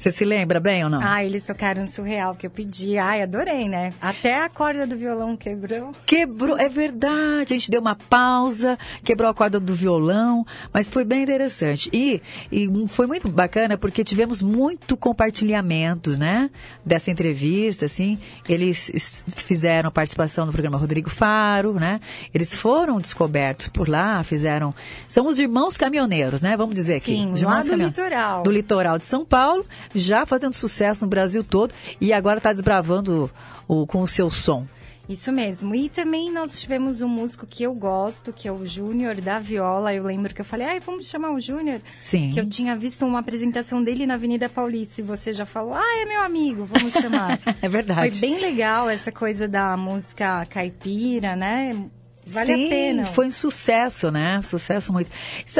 Você 0.00 0.10
se 0.10 0.24
lembra 0.24 0.58
bem 0.58 0.82
ou 0.82 0.88
não? 0.88 0.98
Ah, 1.02 1.22
eles 1.22 1.44
tocaram 1.44 1.86
surreal 1.86 2.34
que 2.34 2.46
eu 2.46 2.50
pedi. 2.50 2.96
Ai, 2.96 3.20
adorei, 3.20 3.68
né? 3.68 3.92
Até 4.00 4.42
a 4.42 4.48
corda 4.48 4.86
do 4.86 4.96
violão 4.96 5.36
quebrou. 5.36 5.92
Quebrou, 6.06 6.58
é 6.58 6.70
verdade. 6.70 7.52
A 7.52 7.58
gente 7.58 7.70
deu 7.70 7.82
uma 7.82 7.94
pausa, 7.94 8.78
quebrou 9.04 9.28
a 9.28 9.34
corda 9.34 9.60
do 9.60 9.74
violão, 9.74 10.46
mas 10.72 10.88
foi 10.88 11.04
bem 11.04 11.22
interessante. 11.22 11.90
E, 11.92 12.22
e 12.50 12.66
foi 12.88 13.06
muito 13.06 13.28
bacana 13.28 13.76
porque 13.76 14.02
tivemos 14.02 14.40
muito 14.40 14.96
compartilhamentos, 14.96 16.16
né? 16.16 16.48
Dessa 16.82 17.10
entrevista, 17.10 17.84
assim. 17.84 18.18
Eles 18.48 19.22
fizeram 19.36 19.90
participação 19.90 20.46
no 20.46 20.52
programa 20.52 20.78
Rodrigo 20.78 21.10
Faro, 21.10 21.74
né? 21.74 22.00
Eles 22.32 22.54
foram 22.56 22.98
descobertos 23.02 23.68
por 23.68 23.86
lá, 23.86 24.22
fizeram. 24.24 24.74
São 25.06 25.26
os 25.26 25.38
irmãos 25.38 25.76
caminhoneiros, 25.76 26.40
né? 26.40 26.56
Vamos 26.56 26.74
dizer 26.74 26.94
aqui. 26.94 27.16
Sim, 27.16 27.34
lá 27.44 27.60
do 27.60 27.74
litoral. 27.74 28.42
Do 28.44 28.50
litoral 28.50 28.96
de 28.96 29.04
São 29.04 29.26
Paulo 29.26 29.66
já 29.94 30.24
fazendo 30.26 30.52
sucesso 30.52 31.04
no 31.04 31.10
Brasil 31.10 31.42
todo 31.42 31.74
e 32.00 32.12
agora 32.12 32.38
está 32.38 32.52
desbravando 32.52 33.30
o, 33.66 33.86
com 33.86 34.02
o 34.02 34.08
seu 34.08 34.30
som. 34.30 34.66
Isso 35.10 35.32
mesmo. 35.32 35.74
E 35.74 35.88
também 35.88 36.30
nós 36.32 36.60
tivemos 36.60 37.02
um 37.02 37.08
músico 37.08 37.44
que 37.44 37.64
eu 37.64 37.74
gosto, 37.74 38.32
que 38.32 38.46
é 38.46 38.52
o 38.52 38.64
Júnior 38.64 39.16
da 39.20 39.40
Viola. 39.40 39.92
Eu 39.92 40.04
lembro 40.04 40.32
que 40.32 40.40
eu 40.40 40.44
falei, 40.44 40.68
ai, 40.68 40.78
vamos 40.78 41.08
chamar 41.08 41.32
o 41.32 41.40
Júnior? 41.40 41.80
Sim. 42.00 42.30
Que 42.32 42.38
eu 42.38 42.48
tinha 42.48 42.76
visto 42.76 43.04
uma 43.04 43.18
apresentação 43.18 43.82
dele 43.82 44.06
na 44.06 44.14
Avenida 44.14 44.48
Paulista 44.48 45.00
e 45.00 45.04
você 45.04 45.32
já 45.32 45.44
falou, 45.44 45.74
ah, 45.74 46.00
é 46.00 46.04
meu 46.04 46.22
amigo, 46.22 46.64
vamos 46.64 46.94
chamar. 46.94 47.40
é 47.60 47.68
verdade. 47.68 48.20
Foi 48.20 48.20
bem 48.20 48.38
legal 48.38 48.88
essa 48.88 49.10
coisa 49.10 49.48
da 49.48 49.76
música 49.76 50.46
caipira, 50.46 51.34
né? 51.34 51.90
Vale 52.30 52.54
Sim, 52.54 52.66
a 52.66 52.68
pena. 52.68 53.06
Foi 53.06 53.26
um 53.26 53.30
sucesso, 53.30 54.10
né? 54.10 54.40
Sucesso 54.42 54.92
muito. 54.92 55.10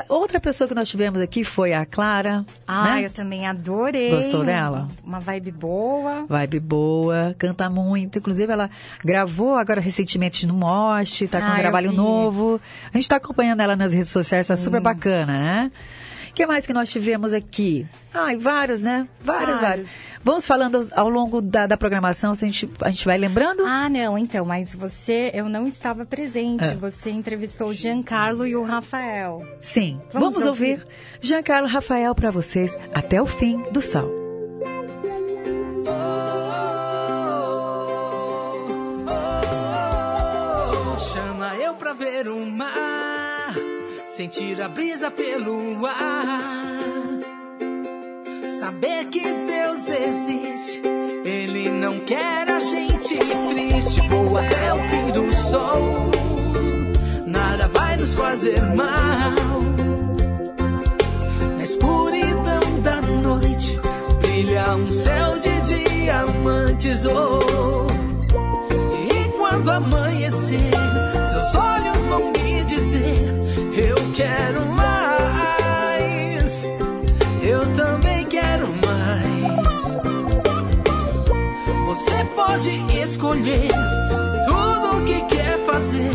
Outra 0.08 0.40
pessoa 0.40 0.68
que 0.68 0.74
nós 0.74 0.88
tivemos 0.88 1.20
aqui 1.20 1.42
foi 1.42 1.72
a 1.72 1.84
Clara. 1.84 2.44
Ah, 2.66 2.96
né? 2.96 3.06
eu 3.06 3.10
também 3.10 3.46
adorei. 3.46 4.10
Gostou 4.10 4.44
dela? 4.44 4.88
Uma 5.04 5.20
vibe 5.20 5.50
boa. 5.50 6.26
Vibe 6.28 6.60
boa, 6.60 7.34
canta 7.38 7.68
muito. 7.68 8.18
Inclusive, 8.18 8.52
ela 8.52 8.70
gravou 9.04 9.56
agora 9.56 9.80
recentemente 9.80 10.46
no 10.46 10.54
Moste, 10.54 11.26
tá 11.26 11.40
com 11.40 11.46
ah, 11.46 11.54
um 11.54 11.58
trabalho 11.58 11.92
novo. 11.92 12.60
A 12.92 12.96
gente 12.96 13.08
tá 13.08 13.16
acompanhando 13.16 13.60
ela 13.60 13.74
nas 13.74 13.92
redes 13.92 14.10
sociais, 14.10 14.46
Sim. 14.46 14.52
tá 14.52 14.56
super 14.56 14.80
bacana, 14.80 15.38
né? 15.38 15.72
O 16.30 16.32
que 16.32 16.46
mais 16.46 16.64
que 16.64 16.72
nós 16.72 16.88
tivemos 16.88 17.34
aqui? 17.34 17.86
Ai, 18.14 18.36
várias, 18.36 18.82
né? 18.82 19.06
Várias, 19.20 19.60
várias. 19.60 19.60
várias. 19.60 19.88
Vamos 20.22 20.46
falando 20.46 20.88
ao 20.92 21.08
longo 21.08 21.40
da, 21.40 21.66
da 21.66 21.76
programação, 21.76 22.34
se 22.34 22.44
a 22.44 22.48
gente, 22.48 22.68
a 22.82 22.90
gente 22.90 23.04
vai 23.04 23.18
lembrando? 23.18 23.64
Ah, 23.66 23.88
não, 23.88 24.16
então, 24.18 24.44
mas 24.44 24.74
você, 24.74 25.30
eu 25.34 25.48
não 25.48 25.66
estava 25.66 26.04
presente. 26.04 26.64
É. 26.64 26.74
Você 26.74 27.10
entrevistou 27.10 27.68
o 27.68 27.74
Giancarlo 27.74 28.46
e 28.46 28.54
o 28.54 28.62
Rafael. 28.62 29.42
Sim, 29.60 30.00
vamos, 30.12 30.34
vamos 30.34 30.46
ouvir. 30.46 30.80
ouvir 30.80 30.86
Giancarlo 31.20 31.68
e 31.68 31.70
Rafael 31.70 32.14
para 32.14 32.30
vocês 32.30 32.76
até 32.94 33.20
o 33.20 33.26
fim 33.26 33.62
do 33.72 33.80
sol. 33.82 34.20
Chama 41.12 41.56
eu 41.56 41.74
pra 41.74 41.92
ver 41.92 42.28
o 42.28 42.46
mar, 42.46 42.68
sentir 44.16 44.60
a 44.60 44.68
brisa 44.68 45.10
pelo 45.10 45.86
ar 45.86 46.90
saber 48.58 49.06
que 49.06 49.20
Deus 49.22 49.88
existe. 49.88 50.82
Ele 51.24 51.70
não 51.70 52.00
quer 52.00 52.50
a 52.50 52.60
gente 52.60 53.16
triste. 53.16 54.06
Vou 54.08 54.36
até 54.36 54.74
o 54.74 54.80
fim 54.82 55.12
do 55.12 55.32
sol, 55.32 56.10
nada 57.26 57.68
vai 57.68 57.96
nos 57.96 58.12
fazer 58.14 58.60
mal. 58.74 59.62
Na 61.56 61.62
escuridão 61.62 62.80
da 62.82 63.00
noite, 63.00 63.80
brilha 64.20 64.74
um 64.74 64.88
céu 64.88 65.38
de 65.38 65.60
diamantes. 65.62 67.06
Oh. 67.06 67.86
E 68.92 69.38
quando 69.38 69.70
amanhecer, 69.70 70.70
seus 71.30 71.54
olhos 71.54 72.06
vão 72.06 72.32
me 72.32 72.64
dizer: 72.64 73.39
Você 81.90 82.24
pode 82.36 82.70
escolher 83.02 83.68
tudo 84.44 84.96
o 84.96 85.04
que 85.04 85.20
quer 85.22 85.58
fazer, 85.66 86.12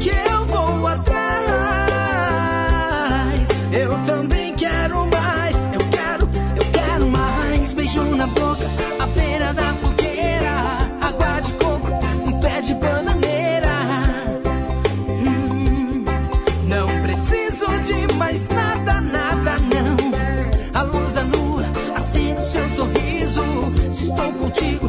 que 0.00 0.08
eu 0.08 0.44
vou 0.46 0.84
atrás. 0.84 1.22
Eu 3.70 3.92
também 4.04 4.52
quero 4.56 5.06
mais, 5.06 5.54
eu 5.72 5.78
quero, 5.92 6.28
eu 6.56 6.64
quero 6.72 7.06
mais. 7.06 7.72
Beijo 7.72 8.02
na 8.16 8.26
boca, 8.26 8.66
à 8.98 9.06
beira 9.06 9.54
da 9.54 9.72
fogueira, 9.74 10.88
água 11.00 11.40
de 11.40 11.52
coco, 11.52 11.92
um 12.26 12.40
pé 12.40 12.60
de 12.60 12.74
bananeira. 12.74 13.70
Hum, 15.08 16.04
não 16.66 16.88
preciso 17.02 17.66
de 17.84 18.12
mais 18.14 18.44
nada, 18.48 19.00
nada 19.00 19.56
não. 19.72 19.96
A 20.74 20.82
luz 20.82 21.12
da 21.12 21.22
lua 21.22 21.62
acende 21.94 22.42
seu 22.42 22.68
sorriso. 22.68 23.42
Se 23.92 24.08
estou 24.08 24.32
contigo 24.32 24.88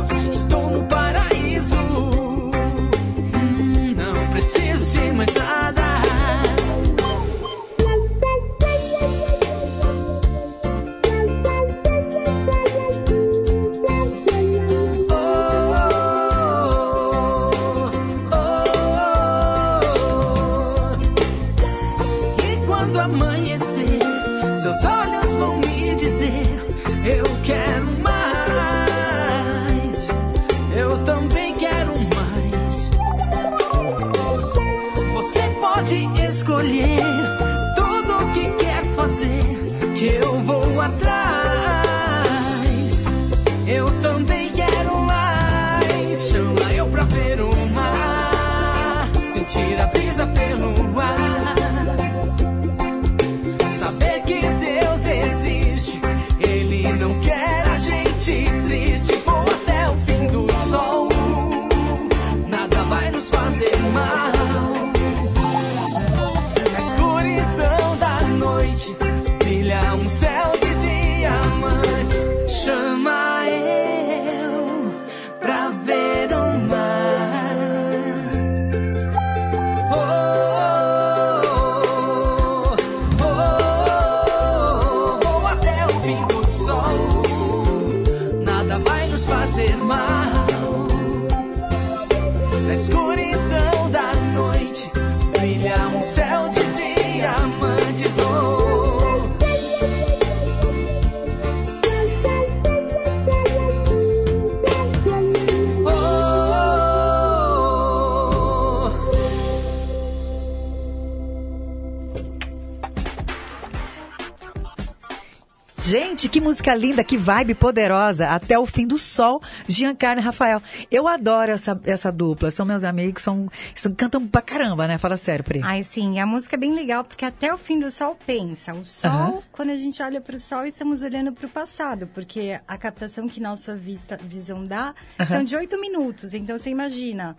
Gente, 115.85 116.29
que 116.29 116.39
música 116.39 116.73
linda, 116.73 117.03
que 117.03 117.17
vibe 117.17 117.53
poderosa. 117.55 118.27
Até 118.29 118.57
o 118.57 118.65
fim 118.65 118.87
do 118.87 118.97
sol, 118.97 119.41
Giancarlo 119.67 120.21
e 120.21 120.23
Rafael. 120.23 120.61
Eu 120.89 121.09
adoro 121.09 121.51
essa, 121.51 121.79
essa 121.83 122.09
dupla. 122.09 122.51
São 122.51 122.65
meus 122.65 122.85
amigos, 122.85 123.21
são, 123.21 123.49
são 123.75 123.93
cantam 123.93 124.25
pra 124.25 124.41
caramba, 124.41 124.87
né? 124.87 124.97
Fala 124.97 125.17
sério, 125.17 125.43
Pri. 125.43 125.59
Ai, 125.61 125.83
sim, 125.83 126.19
a 126.21 126.25
música 126.25 126.55
é 126.55 126.59
bem 126.59 126.73
legal, 126.73 127.03
porque 127.03 127.25
até 127.25 127.53
o 127.53 127.57
fim 127.57 127.79
do 127.79 127.91
sol 127.91 128.17
pensa. 128.25 128.73
O 128.73 128.85
sol, 128.85 129.11
Aham. 129.11 129.39
quando 129.51 129.71
a 129.71 129.75
gente 129.75 130.01
olha 130.01 130.21
para 130.21 130.37
o 130.37 130.39
sol, 130.39 130.65
estamos 130.65 131.03
olhando 131.03 131.33
para 131.33 131.47
o 131.47 131.49
passado, 131.49 132.07
porque 132.13 132.57
a 132.65 132.77
captação 132.77 133.27
que 133.27 133.41
nossa 133.41 133.75
vista, 133.75 134.17
visão 134.23 134.65
dá 134.65 134.93
Aham. 135.19 135.27
são 135.27 135.43
de 135.43 135.55
oito 135.57 135.77
minutos. 135.81 136.33
Então 136.33 136.57
você 136.57 136.69
imagina, 136.69 137.35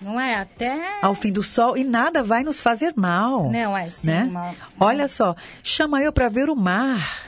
não 0.00 0.20
é? 0.20 0.36
Até. 0.36 1.00
Ao 1.02 1.16
fim 1.16 1.32
do 1.32 1.42
sol 1.42 1.76
e 1.76 1.82
nada 1.82 2.22
vai 2.22 2.44
nos 2.44 2.60
fazer 2.60 2.92
mal. 2.94 3.50
Não, 3.50 3.76
é 3.76 3.88
sim. 3.90 4.06
né? 4.06 4.22
uma- 4.22 4.54
Olha 4.78 5.08
só, 5.08 5.34
chama 5.64 6.00
eu 6.00 6.12
pra 6.12 6.28
ver 6.28 6.48
o 6.48 6.54
mar. 6.54 7.26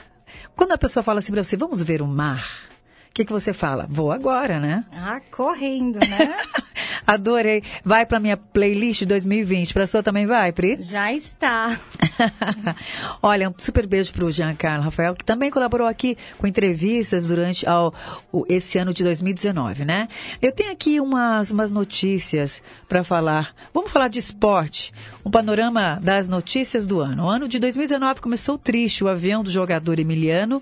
Quando 0.61 0.73
a 0.73 0.77
pessoa 0.77 1.01
fala 1.01 1.21
assim 1.21 1.31
pra 1.31 1.43
você, 1.43 1.57
vamos 1.57 1.81
ver 1.81 2.03
o 2.03 2.07
mar. 2.07 2.70
O 3.11 3.13
que, 3.13 3.25
que 3.25 3.31
você 3.33 3.51
fala? 3.51 3.85
Vou 3.89 4.09
agora, 4.09 4.57
né? 4.57 4.85
Ah, 4.93 5.19
correndo, 5.29 5.99
né? 5.99 6.33
Adorei. 7.05 7.61
Vai 7.83 8.05
pra 8.05 8.21
minha 8.21 8.37
playlist 8.37 9.03
2020. 9.03 9.73
Pra 9.73 9.85
sua 9.85 10.01
também 10.01 10.25
vai, 10.25 10.53
Pri? 10.53 10.77
Já 10.81 11.11
está. 11.11 11.77
Olha, 13.21 13.49
um 13.49 13.53
super 13.57 13.85
beijo 13.85 14.13
pro 14.13 14.31
Giancarlo 14.31 14.85
Rafael, 14.85 15.13
que 15.13 15.25
também 15.25 15.51
colaborou 15.51 15.87
aqui 15.87 16.17
com 16.37 16.47
entrevistas 16.47 17.25
durante 17.27 17.67
ao, 17.67 17.93
o- 18.31 18.45
esse 18.47 18.77
ano 18.77 18.93
de 18.93 19.03
2019, 19.03 19.83
né? 19.83 20.07
Eu 20.41 20.53
tenho 20.53 20.71
aqui 20.71 21.01
umas, 21.01 21.51
umas 21.51 21.69
notícias 21.69 22.61
para 22.87 23.03
falar. 23.03 23.53
Vamos 23.73 23.91
falar 23.91 24.07
de 24.07 24.19
esporte. 24.19 24.93
Um 25.25 25.29
panorama 25.31 25.99
das 26.01 26.29
notícias 26.29 26.87
do 26.87 27.01
ano. 27.01 27.25
O 27.25 27.29
ano 27.29 27.47
de 27.49 27.59
2019 27.59 28.21
começou 28.21 28.57
triste. 28.57 29.03
O 29.03 29.09
avião 29.09 29.43
do 29.43 29.51
jogador 29.51 29.99
Emiliano 29.99 30.61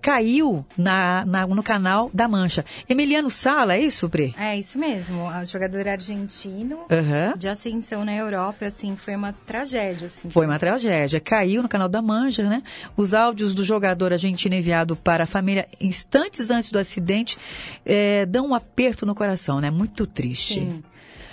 caiu 0.00 0.64
na, 0.76 1.24
na- 1.24 1.46
no 1.46 1.62
canal 1.62 2.10
da 2.12 2.28
Mancha. 2.28 2.64
Emiliano 2.88 3.30
Sala, 3.30 3.74
é 3.74 3.80
isso, 3.80 4.08
Pri? 4.08 4.34
É 4.38 4.56
isso 4.58 4.78
mesmo. 4.78 5.26
O 5.28 5.44
jogador 5.44 5.86
argentino 5.88 6.80
Aham. 6.90 7.34
de 7.36 7.48
ascensão 7.48 8.04
na 8.04 8.14
Europa, 8.14 8.66
assim, 8.66 8.96
foi 8.96 9.16
uma 9.16 9.32
tragédia, 9.32 10.06
assim. 10.08 10.30
Foi 10.30 10.46
uma 10.46 10.58
tragédia. 10.58 11.20
Caiu 11.20 11.62
no 11.62 11.68
canal 11.68 11.88
da 11.88 12.00
Mancha, 12.00 12.42
né? 12.48 12.62
Os 12.96 13.14
áudios 13.14 13.54
do 13.54 13.64
jogador 13.64 14.12
argentino 14.12 14.54
enviado 14.54 14.94
para 14.96 15.24
a 15.24 15.26
família 15.26 15.66
instantes 15.80 16.50
antes 16.50 16.70
do 16.70 16.78
acidente 16.78 17.36
eh, 17.84 18.26
dão 18.26 18.48
um 18.48 18.54
aperto 18.54 19.04
no 19.04 19.14
coração, 19.14 19.60
né? 19.60 19.70
Muito 19.70 20.06
triste. 20.06 20.54
Sim. 20.60 20.82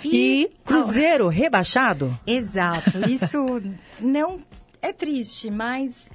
E, 0.04 0.50
Cruzeiro 0.64 1.26
rebaixado? 1.28 2.16
Exato. 2.26 3.08
Isso 3.08 3.38
não 4.00 4.40
é 4.80 4.92
triste, 4.92 5.50
mas 5.50 6.06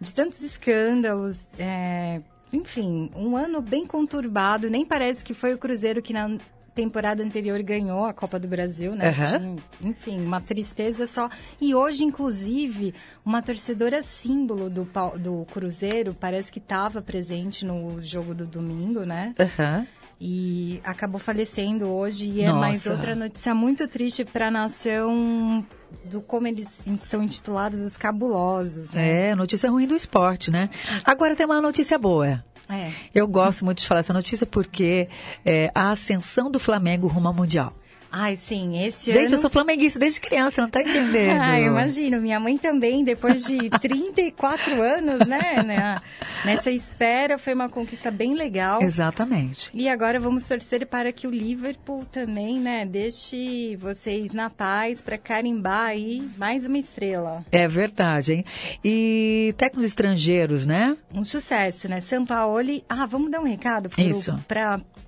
de 0.00 0.12
tantos 0.12 0.42
escândalos, 0.42 1.46
é, 1.58 2.20
enfim, 2.52 3.10
um 3.16 3.36
ano 3.36 3.60
bem 3.60 3.86
conturbado. 3.86 4.70
Nem 4.70 4.84
parece 4.84 5.24
que 5.24 5.34
foi 5.34 5.54
o 5.54 5.58
Cruzeiro 5.58 6.02
que 6.02 6.12
na 6.12 6.36
temporada 6.74 7.22
anterior 7.22 7.62
ganhou 7.62 8.04
a 8.04 8.12
Copa 8.12 8.38
do 8.38 8.48
Brasil, 8.48 8.94
né? 8.94 9.08
Aham. 9.08 9.38
Tinha, 9.38 9.56
enfim, 9.90 10.24
uma 10.24 10.40
tristeza 10.40 11.06
só. 11.06 11.30
E 11.60 11.74
hoje, 11.74 12.04
inclusive, 12.04 12.94
uma 13.24 13.40
torcedora 13.40 14.02
símbolo 14.02 14.68
do, 14.68 14.86
do 15.18 15.46
Cruzeiro 15.52 16.14
parece 16.18 16.50
que 16.50 16.58
estava 16.58 17.00
presente 17.00 17.64
no 17.64 18.04
jogo 18.04 18.34
do 18.34 18.44
domingo, 18.44 19.04
né? 19.04 19.34
Aham. 19.38 19.86
E 20.20 20.80
acabou 20.84 21.18
falecendo 21.18 21.86
hoje. 21.86 22.30
E 22.30 22.42
é 22.42 22.52
mais 22.52 22.84
Nossa. 22.84 22.92
outra 22.92 23.14
notícia 23.14 23.54
muito 23.54 23.86
triste 23.86 24.24
para 24.24 24.48
a 24.48 24.50
nação 24.50 25.64
do 26.04 26.20
como 26.20 26.46
eles 26.46 26.68
são 26.98 27.22
intitulados 27.22 27.80
os 27.80 27.96
cabulosos, 27.96 28.90
né? 28.90 29.30
É, 29.30 29.34
notícia 29.34 29.70
ruim 29.70 29.86
do 29.86 29.94
esporte, 29.94 30.50
né? 30.50 30.70
Agora 31.04 31.36
tem 31.36 31.46
uma 31.46 31.60
notícia 31.60 31.98
boa. 31.98 32.42
É. 32.68 32.90
Eu 33.14 33.26
gosto 33.28 33.64
muito 33.64 33.78
de 33.78 33.86
falar 33.86 34.00
essa 34.00 34.12
notícia 34.12 34.46
porque 34.46 35.08
é 35.44 35.70
a 35.74 35.90
ascensão 35.90 36.50
do 36.50 36.58
Flamengo 36.58 37.06
rumo 37.06 37.28
ao 37.28 37.34
Mundial. 37.34 37.72
Ai, 38.16 38.36
sim, 38.36 38.80
esse 38.80 39.10
Gente, 39.10 39.26
ano... 39.26 39.34
eu 39.34 39.38
sou 39.38 39.50
flamenguista 39.50 39.98
desde 39.98 40.20
criança, 40.20 40.62
não 40.62 40.68
tá 40.70 40.80
entendendo? 40.80 41.34
Ah, 41.44 41.58
imagino. 41.60 42.20
Minha 42.20 42.38
mãe 42.38 42.56
também, 42.56 43.02
depois 43.02 43.44
de 43.44 43.68
34 43.80 44.80
anos, 44.80 45.26
né? 45.26 45.62
né, 45.64 46.00
Nessa 46.44 46.70
espera, 46.70 47.38
foi 47.38 47.54
uma 47.54 47.68
conquista 47.68 48.12
bem 48.12 48.34
legal. 48.34 48.80
Exatamente. 48.80 49.68
E 49.74 49.88
agora 49.88 50.20
vamos 50.20 50.44
torcer 50.46 50.86
para 50.86 51.10
que 51.12 51.26
o 51.26 51.30
Liverpool 51.30 52.04
também, 52.04 52.60
né, 52.60 52.86
deixe 52.86 53.76
vocês 53.80 54.32
na 54.32 54.48
paz 54.48 55.00
para 55.00 55.18
carimbar 55.18 55.86
aí 55.86 56.22
mais 56.36 56.64
uma 56.66 56.78
estrela. 56.78 57.44
É 57.50 57.66
verdade, 57.66 58.34
hein? 58.34 58.44
E 58.84 59.52
técnicos 59.58 59.86
estrangeiros, 59.86 60.66
né? 60.66 60.96
Um 61.12 61.24
sucesso, 61.24 61.88
né? 61.88 61.98
Sampaoli. 61.98 62.84
Ah, 62.88 63.06
vamos 63.06 63.30
dar 63.30 63.40
um 63.40 63.44
recado 63.44 63.88
pro, 63.88 64.02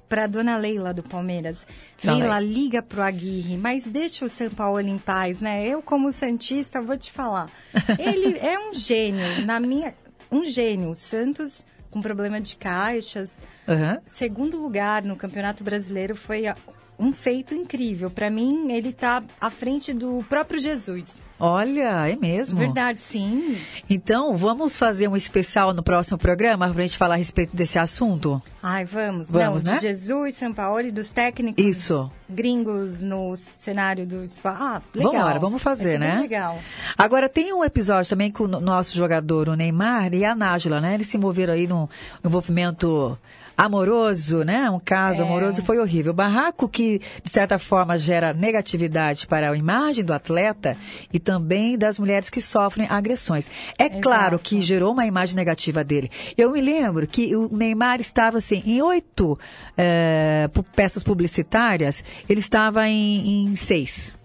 Pra 0.09 0.27
dona 0.27 0.57
Leila 0.57 0.95
do 0.95 1.03
Palmeiras. 1.03 1.59
Fala 1.99 2.19
Leila, 2.19 2.37
aí. 2.37 2.47
liga 2.47 2.81
pro 2.83 3.03
Aguirre, 3.03 3.57
mas 3.57 3.85
deixa 3.85 4.25
o 4.25 4.29
Sampaoli 4.29 4.89
em 4.91 4.99
paz, 4.99 5.41
né? 5.41 5.67
Eu, 5.67 5.83
como 5.83 6.13
Santista, 6.13 6.81
vou 6.81 6.97
te 6.97 7.11
falar. 7.11 7.51
Ele 7.99 8.39
é 8.39 8.57
um 8.59 8.73
gênio, 8.73 9.45
na 9.45 9.59
minha. 9.59 9.95
Um 10.31 10.45
gênio. 10.45 10.95
Santos 10.97 11.65
com 11.91 12.01
problema 12.01 12.41
de 12.41 12.55
caixas. 12.57 13.33
Aham. 13.69 13.99
Segundo 14.07 14.61
lugar 14.61 15.03
no 15.03 15.17
Campeonato 15.17 15.65
Brasileiro 15.65 16.15
foi 16.15 16.47
a- 16.47 16.57
um 16.99 17.13
feito 17.13 17.53
incrível. 17.55 18.09
Para 18.11 18.31
mim, 18.31 18.71
ele 18.73 18.93
tá 18.93 19.23
à 19.41 19.51
frente 19.51 19.93
do 19.93 20.25
próprio 20.29 20.59
Jesus. 20.61 21.19
Olha, 21.39 22.09
é 22.09 22.17
mesmo? 22.17 22.59
Verdade, 22.59 23.03
sim. 23.03 23.59
Então, 23.91 24.35
vamos 24.37 24.79
fazer 24.79 25.07
um 25.07 25.15
especial 25.15 25.75
no 25.75 25.83
próximo 25.83 26.17
programa 26.17 26.73
pra 26.73 26.81
gente 26.83 26.97
falar 26.97 27.15
a 27.17 27.19
respeito 27.19 27.55
desse 27.55 27.79
assunto? 27.79 28.41
Ai, 28.69 28.85
vamos. 28.85 29.31
Vamos, 29.31 29.63
Não, 29.63 29.71
né? 29.75 29.79
de 29.79 29.83
Jesus, 29.83 30.35
Sampaoli, 30.35 30.91
dos 30.91 31.09
técnicos 31.09 31.65
Isso. 31.65 32.11
gringos 32.29 33.01
no 33.01 33.37
cenário 33.57 34.05
do 34.05 34.25
esporte. 34.25 34.59
Ah, 34.61 34.83
legal. 34.93 35.13
Vamos, 35.27 35.41
vamos 35.41 35.63
fazer, 35.63 36.01
né? 36.01 36.19
legal. 36.21 36.59
Agora, 36.99 37.29
tem 37.29 37.53
um 37.53 37.65
episódio 37.65 38.11
também 38.11 38.31
com 38.33 38.43
o 38.43 38.49
no- 38.49 38.61
nosso 38.61 38.97
jogador, 38.97 39.49
o 39.49 39.55
Neymar, 39.55 40.13
e 40.13 40.25
a 40.25 40.35
Nájila, 40.35 40.81
né? 40.81 40.95
Eles 40.95 41.07
se 41.07 41.17
envolveram 41.17 41.53
aí 41.55 41.69
num 41.69 41.87
envolvimento 42.25 43.17
amoroso, 43.59 44.45
né? 44.45 44.69
Um 44.69 44.79
caso 44.79 45.23
É. 45.23 45.25
amoroso 45.25 45.63
foi 45.65 45.79
horrível. 45.79 46.13
Barraco 46.13 46.69
que, 46.69 47.01
de 47.25 47.31
certa 47.31 47.59
forma, 47.59 47.97
gera 47.97 48.35
negatividade 48.35 49.27
para 49.27 49.51
a 49.51 49.57
imagem 49.57 50.05
do 50.05 50.13
atleta 50.13 50.77
e 51.11 51.19
também 51.19 51.79
das 51.79 51.99
mulheres 51.99 52.29
que 52.29 52.43
sofrem 52.43 52.87
agressões. 52.91 53.49
É 53.79 53.89
claro 53.89 54.39
que 54.39 54.61
gerou 54.61 54.93
uma 54.93 55.07
imagem 55.07 55.35
negativa 55.37 55.83
dele. 55.83 56.11
Eu 56.37 56.51
me 56.51 56.61
lembro 56.61 57.07
que 57.07 57.35
o 57.35 57.49
Neymar 57.51 57.99
estava, 57.99 58.37
assim, 58.39 58.56
em 58.65 58.81
oito 58.83 59.39
pu- 60.53 60.63
peças 60.75 61.03
publicitárias, 61.03 62.03
ele 62.29 62.41
estava 62.41 62.89
em, 62.89 63.49
em 63.51 63.57
seis. 63.57 64.17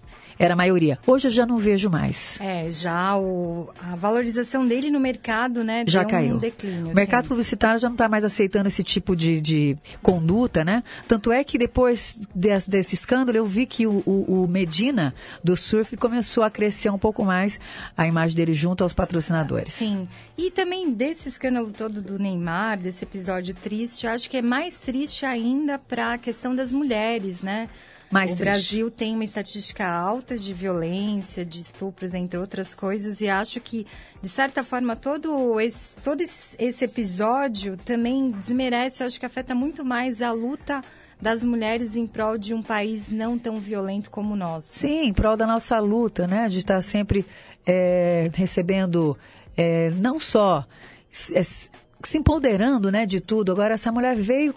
Era 0.42 0.54
a 0.54 0.58
maioria. 0.58 0.98
Hoje 1.06 1.28
eu 1.28 1.32
já 1.32 1.46
não 1.46 1.58
vejo 1.58 1.90
mais. 1.90 2.40
É, 2.42 2.72
já 2.72 3.16
o, 3.18 3.70
a 3.82 3.96
valorização 3.96 4.66
dele 4.68 4.90
no 4.90 5.00
mercado, 5.00 5.64
né? 5.64 5.84
Já 5.88 6.04
caiu. 6.04 6.36
Um 6.36 6.38
declínio, 6.38 6.92
o 6.92 6.96
mercado 6.96 7.20
assim. 7.22 7.30
publicitário 7.30 7.80
já 7.80 7.88
não 7.88 7.94
está 7.96 8.10
mais 8.10 8.24
aceitando 8.26 8.68
esse 8.68 8.84
tipo 8.84 9.16
de, 9.16 9.40
de 9.40 9.78
conduta, 10.02 10.64
né? 10.66 10.84
Tanto 11.08 11.32
é 11.32 11.44
que 11.44 11.58
depois 11.58 12.20
desse, 12.34 12.70
desse 12.70 12.96
escândalo 12.96 13.38
eu 13.38 13.46
vi 13.46 13.66
que 13.66 13.86
o, 13.86 14.02
o- 14.06 14.44
o 14.44 14.48
Medina 14.48 15.14
do 15.44 15.56
surf 15.56 15.96
começou 15.98 16.44
a 16.44 16.50
crescer 16.50 16.90
um 16.90 16.98
pouco 16.98 17.24
mais 17.24 17.60
a 17.96 18.08
imagem 18.08 18.36
dele 18.36 18.54
junto 18.54 18.84
aos 18.84 18.94
patrocinadores. 18.94 19.74
Sim. 19.74 20.08
E 20.38 20.50
também 20.50 20.92
desse 20.92 21.30
escândalo 21.30 21.70
todo 21.70 22.02
do 22.02 22.18
Neymar, 22.18 22.80
desse 22.80 23.04
episódio 23.06 23.54
triste, 23.54 24.08
acho 24.08 24.30
que 24.30 24.38
é 24.38 24.42
mais 24.42 24.74
triste 24.76 25.26
ainda 25.26 25.78
para 25.78 26.14
a 26.14 26.18
questão 26.18 26.56
das 26.56 26.72
mulheres, 26.72 27.42
né? 27.42 27.70
Mais 28.12 28.34
o. 28.34 28.36
Brasil 28.36 28.92
tem 28.92 29.14
uma 29.14 29.24
estatística 29.24 29.88
alta 29.88 30.36
de 30.38 30.54
violência, 30.54 31.46
de 31.46 31.62
estupros, 31.62 32.14
entre 32.14 32.38
outras 32.38 32.76
coisas, 32.76 33.22
e 33.22 33.30
acho 33.30 33.62
que, 33.62 33.88
de 34.22 34.30
certa 34.30 34.64
forma, 34.64 34.96
todo 34.96 35.60
esse, 35.60 35.96
todo 35.98 36.22
esse 36.22 36.86
episódio 36.86 37.78
também 37.78 38.32
desmerece, 38.32 39.04
acho 39.04 39.20
que 39.20 39.26
afeta 39.26 39.56
muito 39.56 39.86
mais 39.86 40.22
a 40.22 40.32
luta 40.32 40.84
das 41.22 41.44
mulheres 41.44 41.96
em 41.96 42.08
prol 42.08 42.38
de 42.38 42.54
um 42.54 42.64
país 42.64 43.08
não 43.08 43.38
tão 43.38 43.60
violento 43.60 44.10
como 44.10 44.34
o 44.34 44.38
nosso. 44.38 44.70
Sim, 44.70 45.06
em 45.06 45.14
prol 45.14 45.38
da 45.38 45.46
nossa 45.46 45.80
luta, 45.80 46.28
né? 46.28 46.50
De 46.50 46.58
estar 46.58 46.82
sempre 46.82 47.26
é, 47.66 48.30
recebendo, 48.34 49.16
é, 49.56 49.92
não 49.92 50.20
só 50.20 50.66
se 51.12 51.38
é, 51.38 51.44
se 51.44 52.18
empoderando, 52.18 52.92
né, 52.92 53.06
de 53.06 53.22
tudo. 53.22 53.52
Agora, 53.52 53.76
essa 53.76 53.92
mulher 53.92 54.16
veio, 54.16 54.54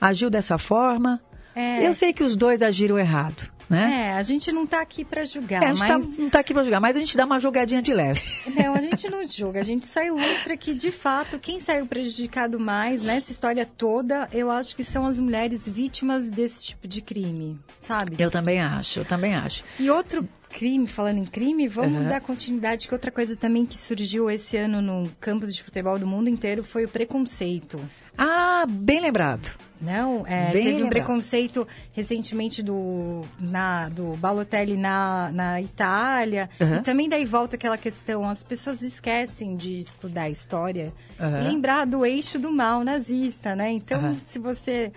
agiu 0.00 0.30
dessa 0.30 0.58
forma. 0.58 1.20
É. 1.54 1.86
Eu 1.86 1.92
sei 1.94 2.12
que 2.12 2.22
os 2.22 2.36
dois 2.36 2.62
agiram 2.62 2.98
errado, 2.98 3.48
né? 3.68 4.08
É, 4.08 4.12
a 4.12 4.22
gente 4.22 4.50
não 4.52 4.64
está 4.64 4.80
aqui 4.80 5.04
para 5.04 5.24
julgar, 5.24 5.62
É, 5.62 5.66
a 5.66 5.68
gente 5.74 5.78
mas... 5.78 5.88
tá- 6.06 6.12
não 6.18 6.26
está 6.26 6.40
aqui 6.40 6.52
para 6.54 6.62
julgar, 6.62 6.80
mas 6.80 6.96
a 6.96 7.00
gente 7.00 7.16
dá 7.16 7.24
uma 7.24 7.38
jogadinha 7.40 7.82
de 7.82 7.92
leve. 7.92 8.20
Não, 8.54 8.74
a 8.74 8.80
gente 8.80 9.08
não 9.10 9.22
julga, 9.24 9.60
a 9.60 9.62
gente 9.64 9.86
só 9.86 10.02
ilustra 10.02 10.56
que, 10.56 10.74
de 10.74 10.90
fato, 10.90 11.38
quem 11.38 11.60
saiu 11.60 11.86
prejudicado 11.86 12.58
mais 12.58 13.02
nessa 13.02 13.30
história 13.32 13.64
toda, 13.66 14.28
eu 14.32 14.50
acho 14.50 14.74
que 14.76 14.84
são 14.84 15.06
as 15.06 15.18
mulheres 15.18 15.68
vítimas 15.68 16.28
desse 16.30 16.62
tipo 16.64 16.86
de 16.88 17.00
crime, 17.00 17.58
sabe? 17.80 18.16
Eu 18.18 18.30
também 18.30 18.60
acho, 18.60 19.00
eu 19.00 19.04
também 19.04 19.34
acho. 19.34 19.64
E 19.78 19.88
outro 19.90 20.26
crime, 20.50 20.86
falando 20.86 21.18
em 21.18 21.24
crime, 21.24 21.66
vamos 21.68 22.02
Uhum. 22.02 22.08
dar 22.08 22.20
continuidade 22.20 22.86
que 22.88 22.94
outra 22.94 23.10
coisa 23.10 23.34
também 23.36 23.64
que 23.64 23.76
surgiu 23.76 24.30
esse 24.30 24.56
ano 24.56 24.82
no 24.82 25.10
campus 25.20 25.54
de 25.54 25.62
futebol 25.62 25.98
do 25.98 26.06
mundo 26.06 26.28
inteiro 26.28 26.62
foi 26.62 26.84
o 26.84 26.88
preconceito. 26.88 27.80
Ah, 28.18 28.64
bem 28.68 29.00
lembrado. 29.00 29.48
Não, 29.80 30.26
é, 30.26 30.50
teve 30.50 30.68
um 30.68 30.72
lembrado. 30.72 30.90
preconceito 30.90 31.66
recentemente 31.94 32.62
do, 32.62 33.24
na, 33.38 33.88
do 33.88 34.14
Balotelli 34.16 34.76
na, 34.76 35.30
na 35.32 35.62
Itália. 35.62 36.50
Uhum. 36.60 36.76
E 36.76 36.80
também 36.82 37.08
daí 37.08 37.24
volta 37.24 37.56
aquela 37.56 37.78
questão, 37.78 38.28
as 38.28 38.42
pessoas 38.42 38.82
esquecem 38.82 39.56
de 39.56 39.78
estudar 39.78 40.28
história 40.28 40.92
Uhum. 41.18 41.44
lembrar 41.44 41.86
do 41.86 42.04
eixo 42.04 42.38
do 42.38 42.50
mal 42.52 42.84
nazista, 42.84 43.54
né? 43.56 43.70
Então, 43.70 44.16
se 44.24 44.38
você... 44.38 44.92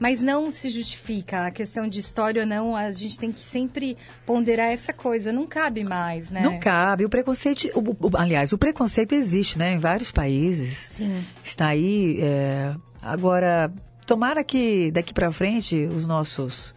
Mas 0.00 0.18
não 0.18 0.50
se 0.50 0.70
justifica 0.70 1.44
a 1.46 1.50
questão 1.50 1.86
de 1.86 2.00
história 2.00 2.40
ou 2.42 2.48
não, 2.48 2.74
a 2.74 2.90
gente 2.90 3.18
tem 3.18 3.30
que 3.30 3.40
sempre 3.40 3.98
ponderar 4.24 4.68
essa 4.72 4.94
coisa, 4.94 5.30
não 5.30 5.46
cabe 5.46 5.84
mais, 5.84 6.30
né? 6.30 6.40
Não 6.40 6.58
cabe. 6.58 7.04
O 7.04 7.08
preconceito, 7.10 7.68
o- 7.74 8.08
o- 8.08 8.16
aliás, 8.16 8.50
o 8.54 8.56
preconceito 8.58 9.14
existe, 9.14 9.58
né, 9.58 9.74
em 9.74 9.78
vários 9.78 10.10
países. 10.10 10.78
Sim. 10.78 11.22
Está 11.44 11.68
aí. 11.68 12.18
é, 12.18 12.74
agora, 13.02 13.70
tomara 14.06 14.42
que 14.42 14.90
daqui 14.90 15.12
para 15.12 15.30
frente 15.30 15.76
os 15.94 16.06
nossos, 16.06 16.74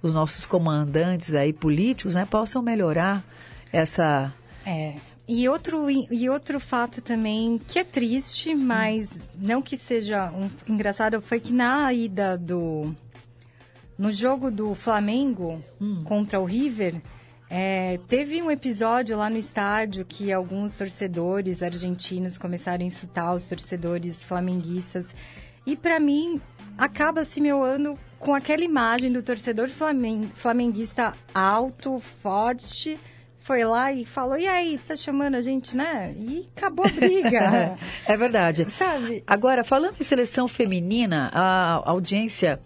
os 0.00 0.14
nossos 0.14 0.46
comandantes 0.46 1.34
aí 1.34 1.52
políticos, 1.52 2.14
né, 2.14 2.24
possam 2.24 2.62
melhorar 2.62 3.24
essa. 3.72 4.32
É. 4.64 4.94
E 5.32 5.48
outro, 5.48 5.88
e 5.88 6.28
outro 6.28 6.58
fato 6.58 7.00
também 7.00 7.60
que 7.68 7.78
é 7.78 7.84
triste, 7.84 8.52
mas 8.52 9.08
não 9.38 9.62
que 9.62 9.76
seja 9.76 10.28
um, 10.32 10.50
engraçado, 10.66 11.22
foi 11.22 11.38
que 11.38 11.52
na 11.52 11.92
ida 11.92 12.36
do. 12.36 12.92
No 13.96 14.10
jogo 14.10 14.50
do 14.50 14.74
Flamengo 14.74 15.62
contra 16.04 16.40
o 16.40 16.44
River, 16.44 17.00
é, 17.48 18.00
teve 18.08 18.42
um 18.42 18.50
episódio 18.50 19.16
lá 19.16 19.30
no 19.30 19.36
estádio 19.36 20.04
que 20.04 20.32
alguns 20.32 20.76
torcedores 20.76 21.62
argentinos 21.62 22.36
começaram 22.36 22.82
a 22.82 22.88
insultar 22.88 23.32
os 23.32 23.44
torcedores 23.44 24.24
flamenguistas. 24.24 25.06
E 25.64 25.76
para 25.76 26.00
mim, 26.00 26.40
acaba-se 26.76 27.40
meu 27.40 27.62
ano 27.62 27.96
com 28.18 28.34
aquela 28.34 28.64
imagem 28.64 29.12
do 29.12 29.22
torcedor 29.22 29.68
flamen- 29.68 30.28
flamenguista 30.34 31.14
alto, 31.32 32.00
forte, 32.20 32.98
foi 33.50 33.64
lá 33.64 33.92
e 33.92 34.04
falou: 34.04 34.38
e 34.38 34.46
aí, 34.46 34.78
tá 34.78 34.94
chamando 34.94 35.34
a 35.34 35.42
gente, 35.42 35.76
né? 35.76 36.14
E 36.16 36.48
acabou 36.56 36.86
a 36.86 36.88
briga. 36.88 37.76
é 38.06 38.16
verdade. 38.16 38.70
Sabe? 38.70 39.24
Agora, 39.26 39.64
falando 39.64 39.96
em 40.00 40.04
seleção 40.04 40.46
feminina, 40.46 41.28
a 41.34 41.90
audiência. 41.90 42.60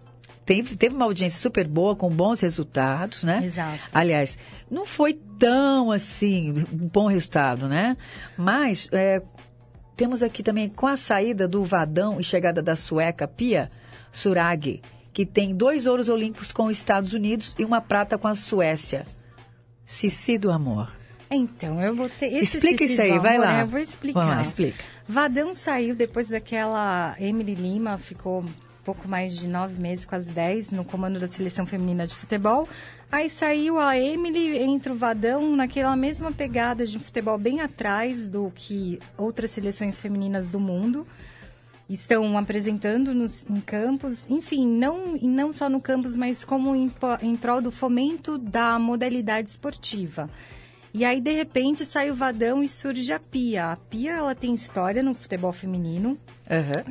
Teve, 0.45 0.77
teve 0.77 0.95
uma 0.95 1.07
audiência 1.07 1.41
super 1.41 1.67
boa, 1.67 1.97
com 1.97 2.11
bons 2.11 2.39
resultados, 2.41 3.25
né? 3.25 3.41
Exato. 3.43 3.81
Aliás, 3.95 4.39
não 4.71 4.85
foi 4.85 5.15
tão 5.39 5.91
assim, 5.91 6.53
um 6.71 6.87
bom 6.87 7.07
resultado, 7.07 7.67
né? 7.67 7.97
Mas 8.37 8.87
é, 8.93 9.23
temos 9.97 10.23
aqui 10.23 10.43
também 10.43 10.69
com 10.69 10.87
a 10.87 10.99
saída 10.99 11.49
do 11.49 11.65
Vadão 11.65 12.21
e 12.21 12.23
chegada 12.23 12.61
da 12.61 12.77
sueca 12.77 13.27
Pia 13.27 13.71
Suragi, 14.13 14.83
que 15.15 15.25
tem 15.25 15.57
dois 15.57 15.87
ouros 15.87 16.11
olímpicos 16.11 16.53
com 16.53 16.67
os 16.67 16.77
Estados 16.77 17.15
Unidos 17.15 17.57
e 17.59 17.65
uma 17.65 17.81
prata 17.81 18.19
com 18.19 18.29
a 18.29 18.35
Suécia. 18.35 19.07
Cici 19.87 20.39
do 20.39 20.51
amor. 20.51 20.93
Então, 21.31 21.81
eu 21.81 21.95
vou 21.95 22.09
ter. 22.09 22.27
Esse 22.27 22.57
Explica 22.57 22.85
isso 22.85 23.01
aí, 23.01 23.19
vai 23.19 23.39
lá. 23.39 23.61
Eu 23.61 23.67
vou 23.67 23.81
explicar. 23.81 24.21
Vamos 24.21 24.37
lá, 24.37 24.43
explica. 24.43 24.85
Vadão 25.09 25.53
saiu 25.53 25.95
depois 25.95 26.29
daquela. 26.29 27.17
Emily 27.19 27.55
Lima 27.55 27.99
ficou 27.99 28.45
pouco 28.85 29.09
mais 29.09 29.35
de 29.37 29.49
nove 29.49 29.81
meses, 29.81 30.05
quase 30.05 30.31
dez, 30.31 30.71
no 30.71 30.85
comando 30.85 31.19
da 31.19 31.27
seleção 31.27 31.67
feminina 31.67 32.07
de 32.07 32.15
futebol. 32.15 32.69
Aí 33.11 33.31
saiu 33.31 33.79
a 33.79 33.99
Emily, 33.99 34.59
entra 34.59 34.93
o 34.93 34.97
Vadão 34.97 35.57
naquela 35.57 35.97
mesma 35.97 36.31
pegada 36.31 36.87
de 36.87 36.99
futebol 36.99 37.39
bem 37.39 37.61
atrás 37.61 38.27
do 38.27 38.53
que 38.55 38.99
outras 39.17 39.51
seleções 39.53 40.01
femininas 40.01 40.47
do 40.49 40.61
mundo 40.61 41.07
estão 41.89 42.37
apresentando 42.39 43.13
nos, 43.15 43.45
em 43.49 43.61
campos, 43.61 44.25
enfim, 44.29 44.67
não, 44.67 45.17
e 45.17 45.27
não 45.29 45.53
só 45.53 45.69
no 45.69 45.81
campus, 45.81 46.17
mas 46.17 46.45
como 46.45 46.75
em, 46.75 46.91
em 47.23 47.37
prol 47.37 47.61
do 47.61 47.71
fomento 47.71 48.39
da 48.39 48.79
modalidade 48.79 49.51
esportiva. 49.51 50.29
E 50.93 51.05
aí, 51.05 51.21
de 51.21 51.33
repente, 51.33 51.85
sai 51.85 52.11
o 52.11 52.15
Vadão 52.15 52.63
e 52.63 52.69
surge 52.69 53.13
a 53.13 53.19
Pia. 53.19 53.73
A 53.73 53.77
Pia, 53.77 54.13
ela 54.13 54.35
tem 54.35 54.55
história 54.55 55.03
no 55.03 55.13
futebol 55.13 55.51
feminino. 55.51 56.17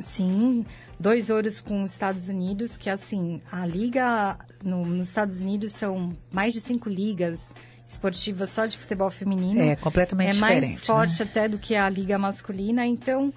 Sim, 0.00 0.64
dois 1.00 1.30
ouros 1.30 1.60
com 1.60 1.82
os 1.82 1.92
Estados 1.92 2.28
Unidos, 2.28 2.76
que 2.76 2.90
assim, 2.90 3.40
a 3.50 3.64
liga 3.66 4.36
no- 4.62 4.84
nos 4.84 5.08
Estados 5.08 5.40
Unidos 5.40 5.72
são 5.72 6.14
mais 6.30 6.52
de 6.52 6.60
cinco 6.60 6.88
ligas 6.90 7.54
esportivas 7.86 8.50
só 8.50 8.66
de 8.66 8.76
futebol 8.76 9.10
feminino. 9.10 9.60
É, 9.62 9.74
completamente 9.76 10.36
É 10.36 10.40
mais 10.40 10.56
diferente, 10.56 10.86
forte 10.86 11.22
até 11.22 11.48
do 11.48 11.58
que 11.58 11.74
a 11.74 11.88
liga 11.88 12.18
masculina, 12.18 12.84
então 12.86 13.32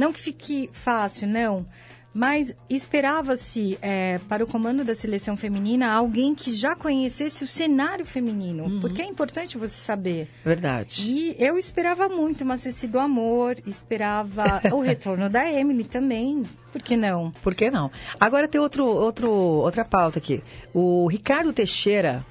não 0.00 0.12
que 0.12 0.20
fique 0.20 0.70
fácil, 0.72 1.28
não. 1.28 1.64
Mas 2.12 2.52
esperava-se 2.68 3.78
é, 3.80 4.18
para 4.28 4.42
o 4.42 4.46
comando 4.46 4.82
da 4.84 4.96
seleção 4.96 5.36
feminina 5.36 5.92
alguém 5.92 6.34
que 6.34 6.50
já 6.52 6.74
conhecesse 6.74 7.44
o 7.44 7.46
cenário 7.46 8.04
feminino, 8.04 8.64
Uhum. 8.64 8.80
porque 8.80 9.00
é 9.00 9.06
importante 9.06 9.56
você 9.56 9.76
saber. 9.76 10.28
Verdade. 10.44 11.02
E 11.08 11.36
eu 11.38 11.56
esperava 11.56 12.08
muito 12.08 12.42
uma 12.42 12.56
Ceci 12.56 12.88
do 12.88 12.98
Amor, 12.98 13.54
esperava 13.64 14.60
o 14.72 14.80
retorno 14.82 15.30
da 15.30 15.48
Emily 15.48 15.84
também. 15.84 16.42
Por 16.72 16.82
que 16.82 16.96
não? 16.96 17.30
Por 17.42 17.54
que 17.54 17.70
não? 17.70 17.92
Agora 18.18 18.48
tem 18.48 18.60
outro, 18.60 18.84
outro, 18.84 19.30
outra 19.30 19.84
pauta 19.84 20.18
aqui. 20.18 20.42
O 20.74 21.06
Ricardo 21.06 21.52
Teixeira 21.52 22.26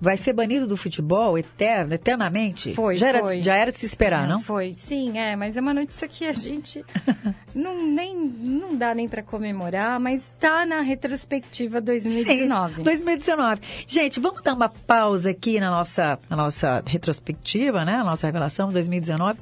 vai 0.00 0.16
ser 0.16 0.32
banido 0.32 0.66
do 0.66 0.76
futebol 0.76 1.36
eterno, 1.36 1.94
eternamente? 1.94 2.74
Foi, 2.74 2.96
já 2.96 3.08
era, 3.08 3.20
foi. 3.20 3.42
Já 3.42 3.54
era 3.54 3.70
de 3.70 3.76
se 3.76 3.86
esperar, 3.86 4.26
não? 4.26 4.40
Foi, 4.40 4.72
sim, 4.72 5.18
é, 5.18 5.36
mas 5.36 5.56
é 5.56 5.60
uma 5.60 5.74
notícia 5.74 6.08
que 6.08 6.24
a 6.24 6.32
gente 6.32 6.84
não, 7.54 7.86
nem, 7.86 8.16
não 8.16 8.74
dá 8.74 8.94
nem 8.94 9.08
para 9.08 9.22
comemorar, 9.22 10.00
mas 10.00 10.32
tá 10.40 10.64
na 10.64 10.80
retrospectiva 10.80 11.80
2019. 11.80 12.76
Sim, 12.76 12.82
2019. 12.82 13.60
Gente, 13.86 14.20
vamos 14.20 14.42
dar 14.42 14.54
uma 14.54 14.68
pausa 14.68 15.30
aqui 15.30 15.60
na 15.60 15.70
nossa, 15.70 16.18
na 16.28 16.36
nossa 16.36 16.82
retrospectiva, 16.86 17.84
né? 17.84 17.96
A 17.96 18.04
nossa 18.04 18.26
revelação 18.26 18.72
2019. 18.72 19.38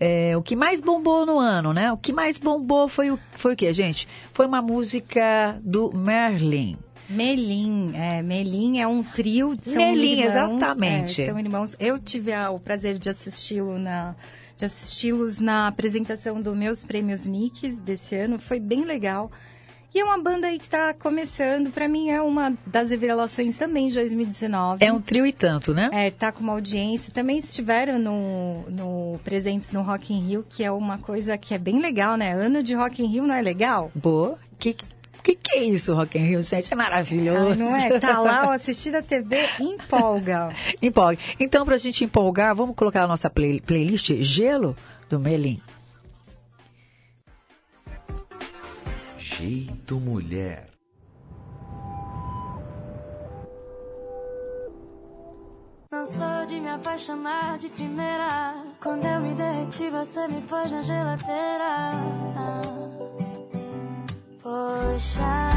É, 0.00 0.36
o 0.36 0.42
que 0.42 0.54
mais 0.54 0.80
bombou 0.80 1.26
no 1.26 1.40
ano, 1.40 1.72
né? 1.72 1.92
O 1.92 1.96
que 1.96 2.12
mais 2.12 2.38
bombou 2.38 2.86
foi 2.88 3.10
o, 3.10 3.18
foi 3.32 3.54
o 3.54 3.56
quê, 3.56 3.72
gente? 3.72 4.06
Foi 4.32 4.46
uma 4.46 4.62
música 4.62 5.58
do 5.60 5.92
Merlin. 5.92 6.76
Melim, 7.08 7.92
é, 7.94 8.22
Melim 8.22 8.78
é 8.80 8.86
um 8.86 9.02
trio, 9.02 9.52
são 9.60 9.92
Melim, 9.92 10.20
irmãos, 10.20 10.26
exatamente. 10.28 11.22
é, 11.22 11.26
são 11.26 11.38
irmãos. 11.38 11.74
Eu 11.80 11.98
tive 11.98 12.32
a- 12.32 12.50
o 12.50 12.60
prazer 12.60 12.98
de 12.98 13.08
assisti-lo 13.08 13.78
na 13.78 14.14
de 14.56 14.64
assisti-los 14.64 15.38
na 15.38 15.68
apresentação 15.68 16.42
dos 16.42 16.56
meus 16.56 16.84
prêmios 16.84 17.24
Nicks 17.26 17.78
desse 17.80 18.16
ano, 18.16 18.40
foi 18.40 18.58
bem 18.58 18.84
legal. 18.84 19.30
E 19.94 20.00
é 20.00 20.04
uma 20.04 20.18
banda 20.18 20.48
aí 20.48 20.58
que 20.58 20.64
está 20.64 20.92
começando, 20.92 21.70
para 21.70 21.86
mim 21.88 22.10
é 22.10 22.20
uma 22.20 22.52
das 22.66 22.90
revelações 22.90 23.56
também 23.56 23.86
de 23.88 23.94
2019. 23.94 24.84
É 24.84 24.92
um 24.92 25.00
trio 25.00 25.24
e 25.24 25.32
tanto, 25.32 25.72
né? 25.72 25.88
É, 25.92 26.10
tá 26.10 26.32
com 26.32 26.40
uma 26.42 26.52
audiência. 26.54 27.12
Também 27.12 27.38
estiveram 27.38 27.98
no, 28.00 28.62
no 28.68 29.18
presentes 29.22 29.70
no 29.70 29.80
Rock 29.82 30.12
in 30.12 30.26
Rio, 30.26 30.44
que 30.48 30.64
é 30.64 30.70
uma 30.72 30.98
coisa 30.98 31.38
que 31.38 31.54
é 31.54 31.58
bem 31.58 31.80
legal, 31.80 32.16
né? 32.16 32.32
Ano 32.32 32.60
de 32.60 32.74
Rock 32.74 33.00
in 33.02 33.06
Rio 33.06 33.22
não 33.28 33.34
é 33.36 33.40
legal? 33.40 33.92
Boa. 33.94 34.38
Que, 34.58 34.76
que 35.22 35.34
que 35.36 35.52
é 35.58 35.64
isso, 35.64 35.94
Rock 35.94 36.18
in 36.18 36.24
Rio, 36.24 36.42
gente? 36.42 36.72
É 36.72 36.76
maravilhoso. 36.76 37.52
Ah, 37.52 37.54
não 37.54 37.76
é? 37.76 37.98
Tá 37.98 38.18
lá, 38.20 38.48
ó, 38.48 38.52
assistir 38.52 38.94
a 38.94 39.02
TV 39.02 39.36
empolga. 39.60 40.50
Empolga. 40.80 41.18
Então, 41.38 41.64
pra 41.64 41.76
gente 41.76 42.04
empolgar, 42.04 42.54
vamos 42.54 42.74
colocar 42.76 43.04
a 43.04 43.06
nossa 43.06 43.28
play- 43.30 43.60
playlist 43.60 44.10
Gelo 44.20 44.76
do 45.08 45.18
Melim. 45.18 45.60
Jeito 49.18 49.96
Mulher. 50.00 50.66
Não 55.90 56.04
sou 56.04 56.46
de 56.46 56.60
me 56.60 56.68
apaixonar 56.68 57.58
de 57.58 57.68
primeira. 57.70 58.54
Quando 58.80 59.04
eu 59.06 59.20
me 59.20 59.34
derreti, 59.34 59.88
você 59.90 60.28
me 60.28 60.40
pôs 60.42 60.70
na 60.70 60.82
geladeira. 60.82 61.92
Poxa, 64.48 65.52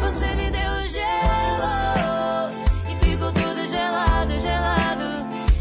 você 0.00 0.34
me 0.34 0.50
deu 0.50 0.82
gelo 0.88 2.50
e 2.90 2.94
ficou 3.04 3.30
tudo 3.30 3.64
gelado, 3.68 4.40
gelado. 4.40 5.04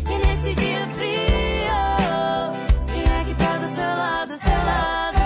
E 0.09 0.17
nesse 0.25 0.55
dia 0.55 0.87
frio, 0.87 2.49
quem 2.87 3.03
é 3.03 3.23
que 3.23 3.35
tá 3.35 3.55
do 3.55 3.67
seu 3.67 3.83
lado, 3.83 4.35
seu 4.35 4.49
lado? 4.49 5.19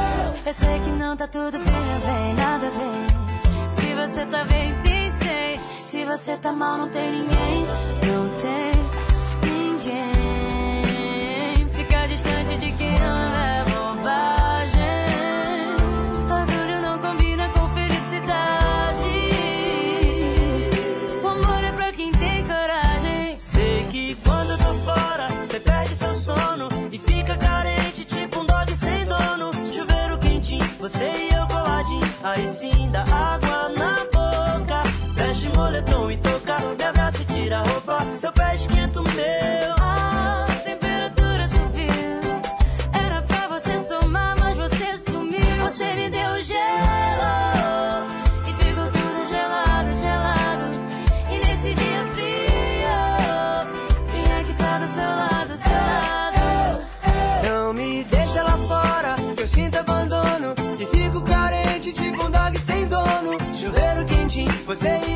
Eu 0.45 0.51
sei 0.51 0.79
que 0.81 0.89
não 0.89 1.15
tá 1.15 1.25
tudo 1.25 1.59
bem, 1.59 1.63
bem, 1.63 2.33
nada 2.33 2.69
bem. 2.71 3.07
Se 3.71 3.93
você 3.93 4.25
tá 4.25 4.43
bem, 4.43 4.73
tem 4.81 5.09
sei. 5.11 5.57
Se 5.85 6.03
você 6.03 6.35
tá 6.35 6.51
mal, 6.51 6.77
não 6.77 6.89
tem 6.89 7.09
ninguém. 7.09 7.65
Não 8.05 8.27
tem 8.41 8.73
ninguém. 9.49 10.83
Ficar 11.69 12.05
distante 12.05 12.57
de 12.57 12.69
quem 12.73 12.97
ama 12.97 13.52
Você 30.83 31.05
e 31.05 31.33
eu 31.33 31.47
coladinho, 31.47 32.13
aí 32.21 32.45
sim 32.45 32.91
dá 32.91 33.03
água 33.03 33.69
na 33.69 34.03
boca. 34.11 34.83
Veste 35.15 35.47
moletom 35.55 36.11
e 36.11 36.17
toca, 36.17 36.59
me 36.77 36.83
abraça 36.83 37.21
e 37.21 37.25
tira 37.25 37.59
a 37.59 37.63
roupa. 37.63 37.99
Seu 38.17 38.33
pé 38.33 38.53
esquenta 38.53 38.99
o 38.99 39.03
meu. 39.03 39.82
Você 64.75 65.12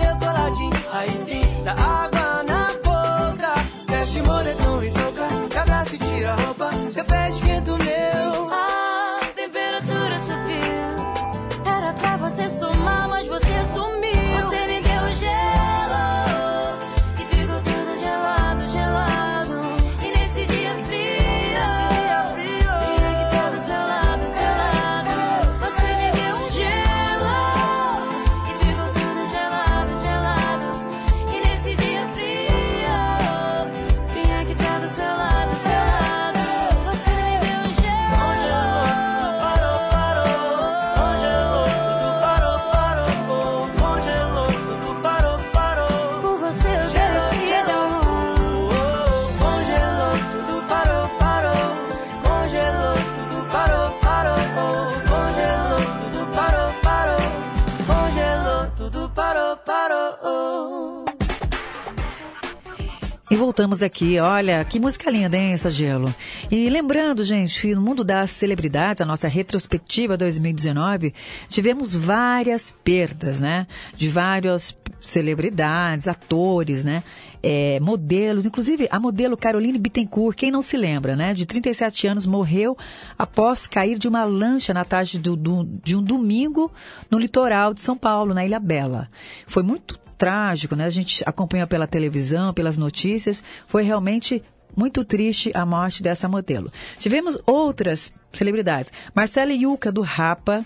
voltamos 63.57 63.81
aqui, 63.81 64.19
olha, 64.19 64.63
que 64.63 64.79
música 64.79 65.09
linda, 65.09 65.35
hein, 65.35 65.51
essa 65.51 65.71
Gelo. 65.71 66.13
E 66.51 66.69
lembrando, 66.69 67.23
gente, 67.25 67.73
no 67.73 67.81
mundo 67.81 68.03
das 68.03 68.29
celebridades, 68.29 69.01
a 69.01 69.05
nossa 69.05 69.27
retrospectiva 69.27 70.15
2019, 70.15 71.11
tivemos 71.49 71.95
várias 71.95 72.77
perdas, 72.83 73.39
né? 73.39 73.65
De 73.95 74.09
várias 74.09 74.77
celebridades, 75.01 76.07
atores, 76.07 76.85
né? 76.85 77.01
É, 77.41 77.79
modelos, 77.79 78.45
inclusive 78.45 78.87
a 78.91 78.99
modelo 78.99 79.35
Caroline 79.35 79.79
Bittencourt, 79.79 80.37
quem 80.37 80.51
não 80.51 80.61
se 80.61 80.77
lembra, 80.77 81.15
né? 81.15 81.33
De 81.33 81.43
37 81.47 82.05
anos, 82.05 82.27
morreu 82.27 82.77
após 83.17 83.65
cair 83.65 83.97
de 83.97 84.07
uma 84.07 84.23
lancha 84.23 84.71
na 84.71 84.85
tarde 84.85 85.17
do- 85.17 85.35
do- 85.35 85.63
de 85.83 85.95
um 85.95 86.03
domingo 86.03 86.71
no 87.09 87.17
litoral 87.17 87.73
de 87.73 87.81
São 87.81 87.97
Paulo, 87.97 88.35
na 88.35 88.45
Ilha 88.45 88.59
Bela. 88.59 89.07
Foi 89.47 89.63
muito 89.63 89.97
trágico, 90.17 90.75
né? 90.75 90.85
A 90.85 90.89
gente 90.89 91.23
acompanha 91.25 91.67
pela 91.67 91.87
televisão, 91.87 92.53
pelas 92.53 92.77
notícias. 92.77 93.43
Foi 93.67 93.83
realmente 93.83 94.43
muito 94.75 95.03
triste 95.05 95.51
a 95.53 95.65
morte 95.65 96.03
dessa 96.03 96.27
modelo. 96.27 96.71
Tivemos 96.97 97.37
outras 97.45 98.11
celebridades. 98.33 98.91
Marcelo 99.13 99.51
Yuca, 99.51 99.91
do 99.91 100.01
Rapa. 100.01 100.65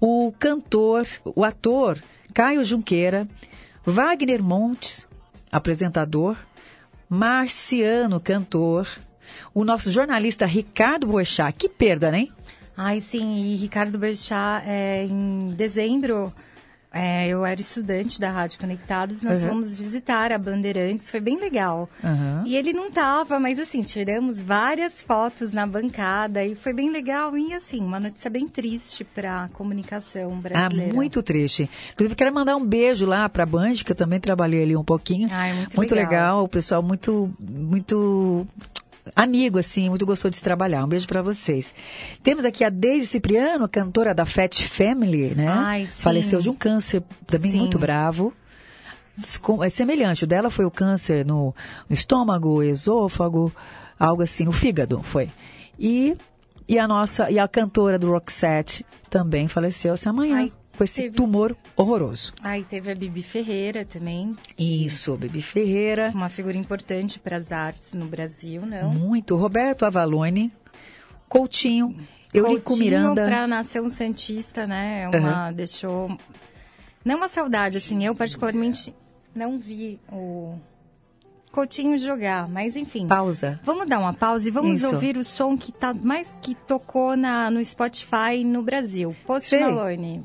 O 0.00 0.32
cantor, 0.38 1.06
o 1.24 1.44
ator 1.44 1.98
Caio 2.34 2.62
Junqueira. 2.64 3.26
Wagner 3.84 4.42
Montes, 4.42 5.06
apresentador. 5.50 6.36
Marciano, 7.08 8.20
cantor. 8.20 8.88
O 9.54 9.64
nosso 9.64 9.90
jornalista 9.90 10.44
Ricardo 10.44 11.06
Boechat. 11.06 11.56
Que 11.56 11.68
perda, 11.68 12.10
né? 12.10 12.28
Ai, 12.76 13.00
sim, 13.00 13.36
e 13.38 13.56
Ricardo 13.56 13.96
Berchá, 13.96 14.62
é, 14.66 15.04
em 15.04 15.54
dezembro, 15.56 16.30
é, 16.96 17.28
eu 17.28 17.44
era 17.44 17.60
estudante 17.60 18.20
da 18.20 18.30
Rádio 18.30 18.58
Conectados, 18.58 19.22
nós 19.22 19.42
Uhum. 19.42 19.48
fomos 19.50 19.74
visitar 19.74 20.32
a 20.32 20.38
Bandeirantes, 20.38 21.10
foi 21.10 21.20
bem 21.20 21.38
legal. 21.38 21.88
Aham. 22.02 22.42
E 22.46 22.56
ele 22.56 22.72
não 22.72 22.90
tava, 22.90 23.38
mas 23.38 23.58
assim, 23.58 23.82
tiramos 23.82 24.40
várias 24.42 25.02
fotos 25.02 25.52
na 25.52 25.66
bancada 25.66 26.44
e 26.44 26.54
foi 26.54 26.72
bem 26.72 26.90
legal. 26.90 27.36
E 27.36 27.52
assim, 27.54 27.80
uma 27.80 28.00
notícia 28.00 28.30
bem 28.30 28.48
triste 28.48 29.04
para 29.04 29.44
a 29.44 29.48
comunicação 29.48 30.32
Ah, 30.32 30.40
brasileira. 30.40 30.94
muito 30.94 31.22
triste. 31.22 31.68
Inclusive, 31.92 32.14
quero 32.14 32.32
mandar 32.34 32.56
um 32.56 32.64
beijo 32.64 33.06
lá 33.06 33.28
para 33.28 33.42
a 33.42 33.46
Band, 33.46 33.74
que 33.84 33.92
eu 33.92 33.96
também 33.96 34.18
trabalhei 34.20 34.62
ali 34.62 34.76
um 34.76 34.84
pouquinho. 34.84 35.28
Ai, 35.30 35.66
muito 35.76 35.94
legal. 35.94 36.10
legal. 36.10 36.44
o 36.44 36.48
pessoal 36.48 36.82
muito, 36.82 37.32
muito 37.40 38.46
amigo, 39.14 39.58
assim, 39.58 39.88
muito 39.88 40.06
gostou 40.06 40.30
de 40.30 40.36
se 40.36 40.42
trabalhar. 40.42 40.84
Um 40.84 40.88
beijo 40.88 41.06
para 41.06 41.22
vocês. 41.22 41.74
Temos 42.22 42.44
aqui 42.44 42.64
a 42.64 42.68
Deise 42.68 43.06
Cipriano, 43.06 43.68
cantora 43.68 44.14
da 44.14 44.24
Fat 44.24 44.62
Family, 44.68 45.34
né? 45.34 45.48
Ai, 45.48 45.86
sim. 45.86 46.02
Faleceu 46.02 46.40
de 46.40 46.50
um 46.50 46.54
câncer 46.54 47.02
também 47.26 47.52
Sim. 47.52 47.58
muito 47.58 47.78
bravo. 47.78 48.32
É 49.64 49.70
semelhante, 49.70 50.24
o 50.24 50.26
dela 50.26 50.50
foi 50.50 50.66
o 50.66 50.70
câncer 50.70 51.24
no, 51.24 51.54
no 51.88 51.94
estômago, 51.94 52.62
esôfago, 52.62 53.50
algo 53.98 54.22
assim, 54.22 54.44
no 54.44 54.52
fígado, 54.52 55.02
foi. 55.02 55.30
E, 55.78 56.14
e 56.68 56.78
a 56.78 56.86
nossa, 56.86 57.30
e 57.30 57.38
a 57.38 57.48
cantora 57.48 57.98
do 57.98 58.10
Roxette 58.10 58.84
também 59.08 59.48
faleceu 59.48 59.94
essa 59.94 60.12
manhã, 60.12 60.36
Ai, 60.36 60.52
com 60.76 60.84
esse 60.84 61.02
teve- 61.02 61.16
tumor 61.16 61.56
horroroso. 61.76 62.32
Aí 62.42 62.62
teve 62.62 62.90
a 62.92 62.94
Bibi 62.94 63.22
Ferreira 63.22 63.84
também. 63.84 64.36
Isso, 64.58 65.16
Bibi 65.16 65.42
Ferreira. 65.42 66.10
Uma 66.14 66.28
figura 66.28 66.56
importante 66.56 67.18
para 67.18 67.36
as 67.36 67.50
artes 67.50 67.92
no 67.94 68.06
Brasil, 68.06 68.64
não? 68.64 68.90
Muito. 68.92 69.34
Roberto 69.36 69.84
Avalone, 69.84 70.52
Coutinho, 71.28 71.96
Eurico 72.32 72.76
Miranda. 72.76 73.26
pra 73.26 73.46
Nação 73.46 73.88
Santista, 73.88 74.66
né? 74.66 75.02
É 75.10 75.18
uma, 75.18 75.50
deixou... 75.52 76.16
Não 77.04 77.16
uma 77.16 77.28
saudade, 77.28 77.78
assim, 77.78 78.04
eu 78.04 78.14
particularmente 78.14 78.94
não 79.34 79.58
vi 79.58 80.00
o 80.10 80.54
Coutinho 81.52 81.96
jogar, 81.96 82.48
mas 82.48 82.76
enfim. 82.76 83.06
Pausa. 83.06 83.58
Vamos 83.64 83.86
dar 83.86 83.98
uma 84.00 84.12
pausa 84.12 84.48
e 84.48 84.50
vamos 84.50 84.78
Isso. 84.82 84.92
ouvir 84.92 85.16
o 85.16 85.24
som 85.24 85.56
que 85.56 85.72
tá 85.72 85.94
mais 85.94 86.36
que 86.42 86.54
tocou 86.54 87.16
na, 87.16 87.50
no 87.50 87.64
Spotify 87.64 88.44
no 88.44 88.62
Brasil. 88.62 89.14
Post 89.24 89.48
Sei. 89.50 89.60
Malone. 89.60 90.24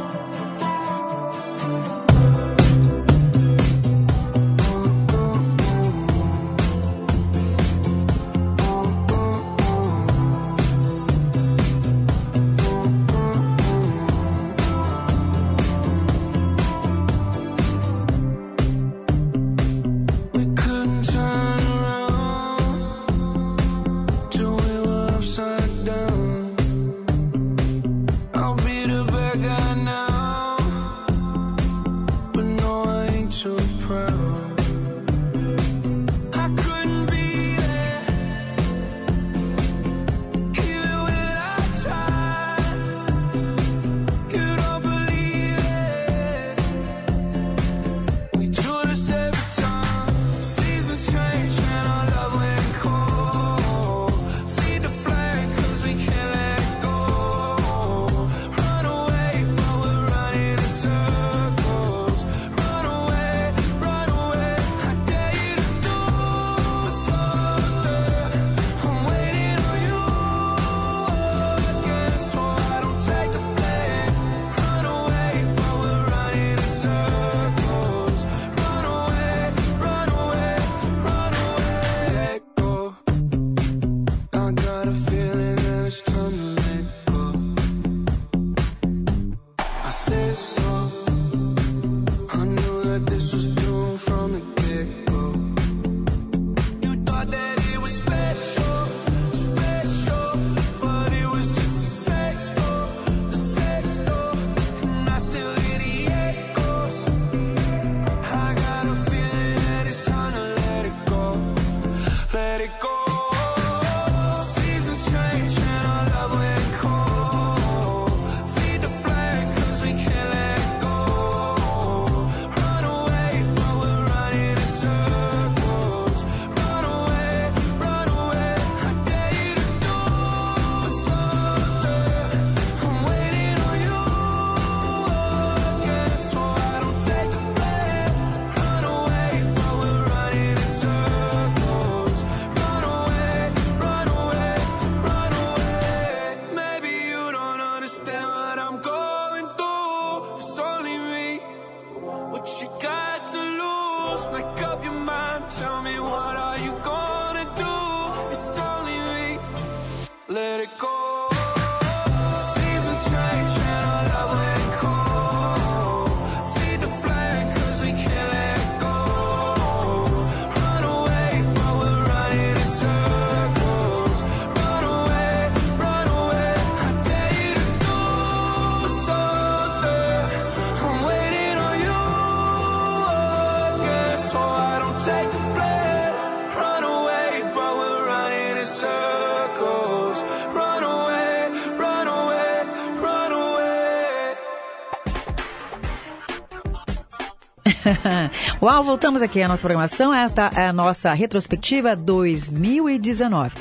Uau, 198.61 198.83
voltamos 198.83 199.21
aqui 199.21 199.41
à 199.41 199.47
nossa 199.47 199.61
programação. 199.61 200.13
Esta 200.13 200.49
é 200.55 200.67
a 200.67 200.73
nossa 200.73 201.13
retrospectiva 201.13 201.95
2019. 201.95 203.55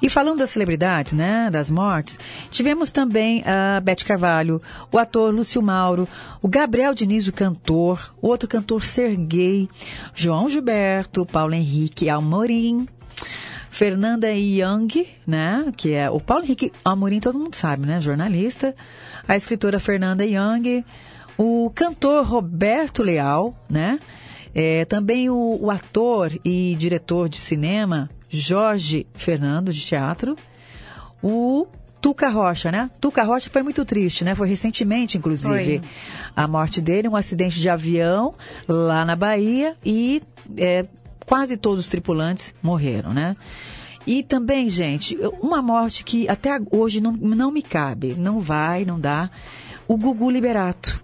E 0.00 0.10
falando 0.10 0.38
das 0.38 0.50
celebridades, 0.50 1.12
né, 1.12 1.48
das 1.50 1.70
mortes, 1.70 2.18
tivemos 2.50 2.90
também 2.90 3.42
a 3.46 3.80
Beth 3.80 4.04
Carvalho, 4.04 4.60
o 4.90 4.98
ator 4.98 5.32
Lúcio 5.32 5.62
Mauro, 5.62 6.06
o 6.40 6.48
Gabriel 6.48 6.94
Diniz, 6.94 7.26
o 7.26 7.32
cantor, 7.32 8.14
o 8.20 8.28
outro 8.28 8.48
cantor 8.48 8.82
Serguei, 8.82 9.68
João 10.14 10.48
Gilberto, 10.48 11.24
Paulo 11.24 11.54
Henrique 11.54 12.10
Almorim, 12.10 12.86
Fernanda 13.70 14.30
Young, 14.30 15.06
né, 15.26 15.72
que 15.76 15.94
é 15.94 16.10
o 16.10 16.20
Paulo 16.20 16.44
Henrique 16.44 16.72
Amorim, 16.84 17.20
todo 17.20 17.38
mundo 17.38 17.54
sabe, 17.54 17.86
né, 17.86 18.00
jornalista, 18.00 18.74
a 19.26 19.34
escritora 19.34 19.80
Fernanda 19.80 20.26
Young, 20.26 20.84
o 21.36 21.70
cantor 21.74 22.26
Roberto 22.26 23.02
Leal, 23.02 23.54
né, 23.68 23.98
é, 24.54 24.84
também 24.84 25.30
o, 25.30 25.58
o 25.60 25.70
ator 25.70 26.32
e 26.44 26.74
diretor 26.76 27.28
de 27.28 27.38
cinema 27.38 28.08
Jorge 28.28 29.06
Fernando, 29.14 29.72
de 29.72 29.80
teatro, 29.80 30.36
o 31.22 31.66
Tuca 32.00 32.28
Rocha, 32.28 32.72
né? 32.72 32.90
Tuca 33.00 33.22
Rocha 33.22 33.48
foi 33.48 33.62
muito 33.62 33.84
triste, 33.84 34.24
né? 34.24 34.34
Foi 34.34 34.48
recentemente, 34.48 35.16
inclusive, 35.16 35.78
Foi. 35.78 35.82
a 36.34 36.48
morte 36.48 36.80
dele, 36.80 37.08
um 37.08 37.14
acidente 37.14 37.60
de 37.60 37.68
avião 37.68 38.34
lá 38.66 39.04
na 39.04 39.14
Bahia 39.14 39.76
e 39.84 40.20
é, 40.56 40.84
quase 41.24 41.56
todos 41.56 41.80
os 41.80 41.88
tripulantes 41.88 42.52
morreram, 42.60 43.14
né? 43.14 43.36
E 44.04 44.24
também, 44.24 44.68
gente, 44.68 45.16
uma 45.40 45.62
morte 45.62 46.02
que 46.02 46.28
até 46.28 46.58
hoje 46.72 47.00
não, 47.00 47.12
não 47.12 47.52
me 47.52 47.62
cabe, 47.62 48.14
não 48.14 48.40
vai, 48.40 48.84
não 48.84 48.98
dá, 48.98 49.30
o 49.86 49.96
Gugu 49.96 50.28
Liberato. 50.28 51.00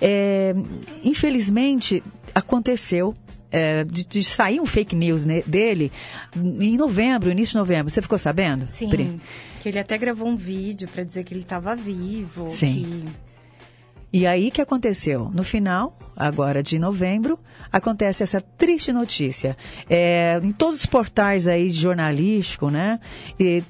É, 0.00 0.54
infelizmente, 1.02 2.02
aconteceu 2.34 3.14
é, 3.50 3.84
de, 3.84 4.04
de 4.04 4.22
sair 4.24 4.60
um 4.60 4.66
fake 4.66 4.94
news 4.94 5.24
ne- 5.24 5.42
dele 5.46 5.90
em 6.36 6.76
novembro, 6.76 7.30
início 7.30 7.52
de 7.52 7.58
novembro. 7.58 7.90
Você 7.90 8.02
ficou 8.02 8.18
sabendo? 8.18 8.66
Sim, 8.68 8.88
Pri? 8.90 9.20
que 9.60 9.68
ele 9.68 9.78
até 9.78 9.96
gravou 9.96 10.28
um 10.28 10.36
vídeo 10.36 10.86
pra 10.88 11.02
dizer 11.04 11.24
que 11.24 11.32
ele 11.32 11.42
tava 11.44 11.74
vivo. 11.74 12.50
Sim. 12.50 13.04
E 14.12 14.26
aí, 14.26 14.48
o 14.48 14.50
que 14.52 14.62
aconteceu? 14.62 15.30
No 15.34 15.42
final, 15.42 15.98
agora 16.16 16.62
de 16.62 16.78
novembro, 16.78 17.38
acontece 17.72 18.22
essa 18.22 18.40
triste 18.40 18.92
notícia. 18.92 19.56
É, 19.90 20.40
em 20.42 20.52
todos 20.52 20.80
os 20.80 20.86
portais 20.86 21.46
aí 21.46 21.68
de 21.68 21.78
jornalístico, 21.78 22.70
né? 22.70 22.98
e 23.38 23.62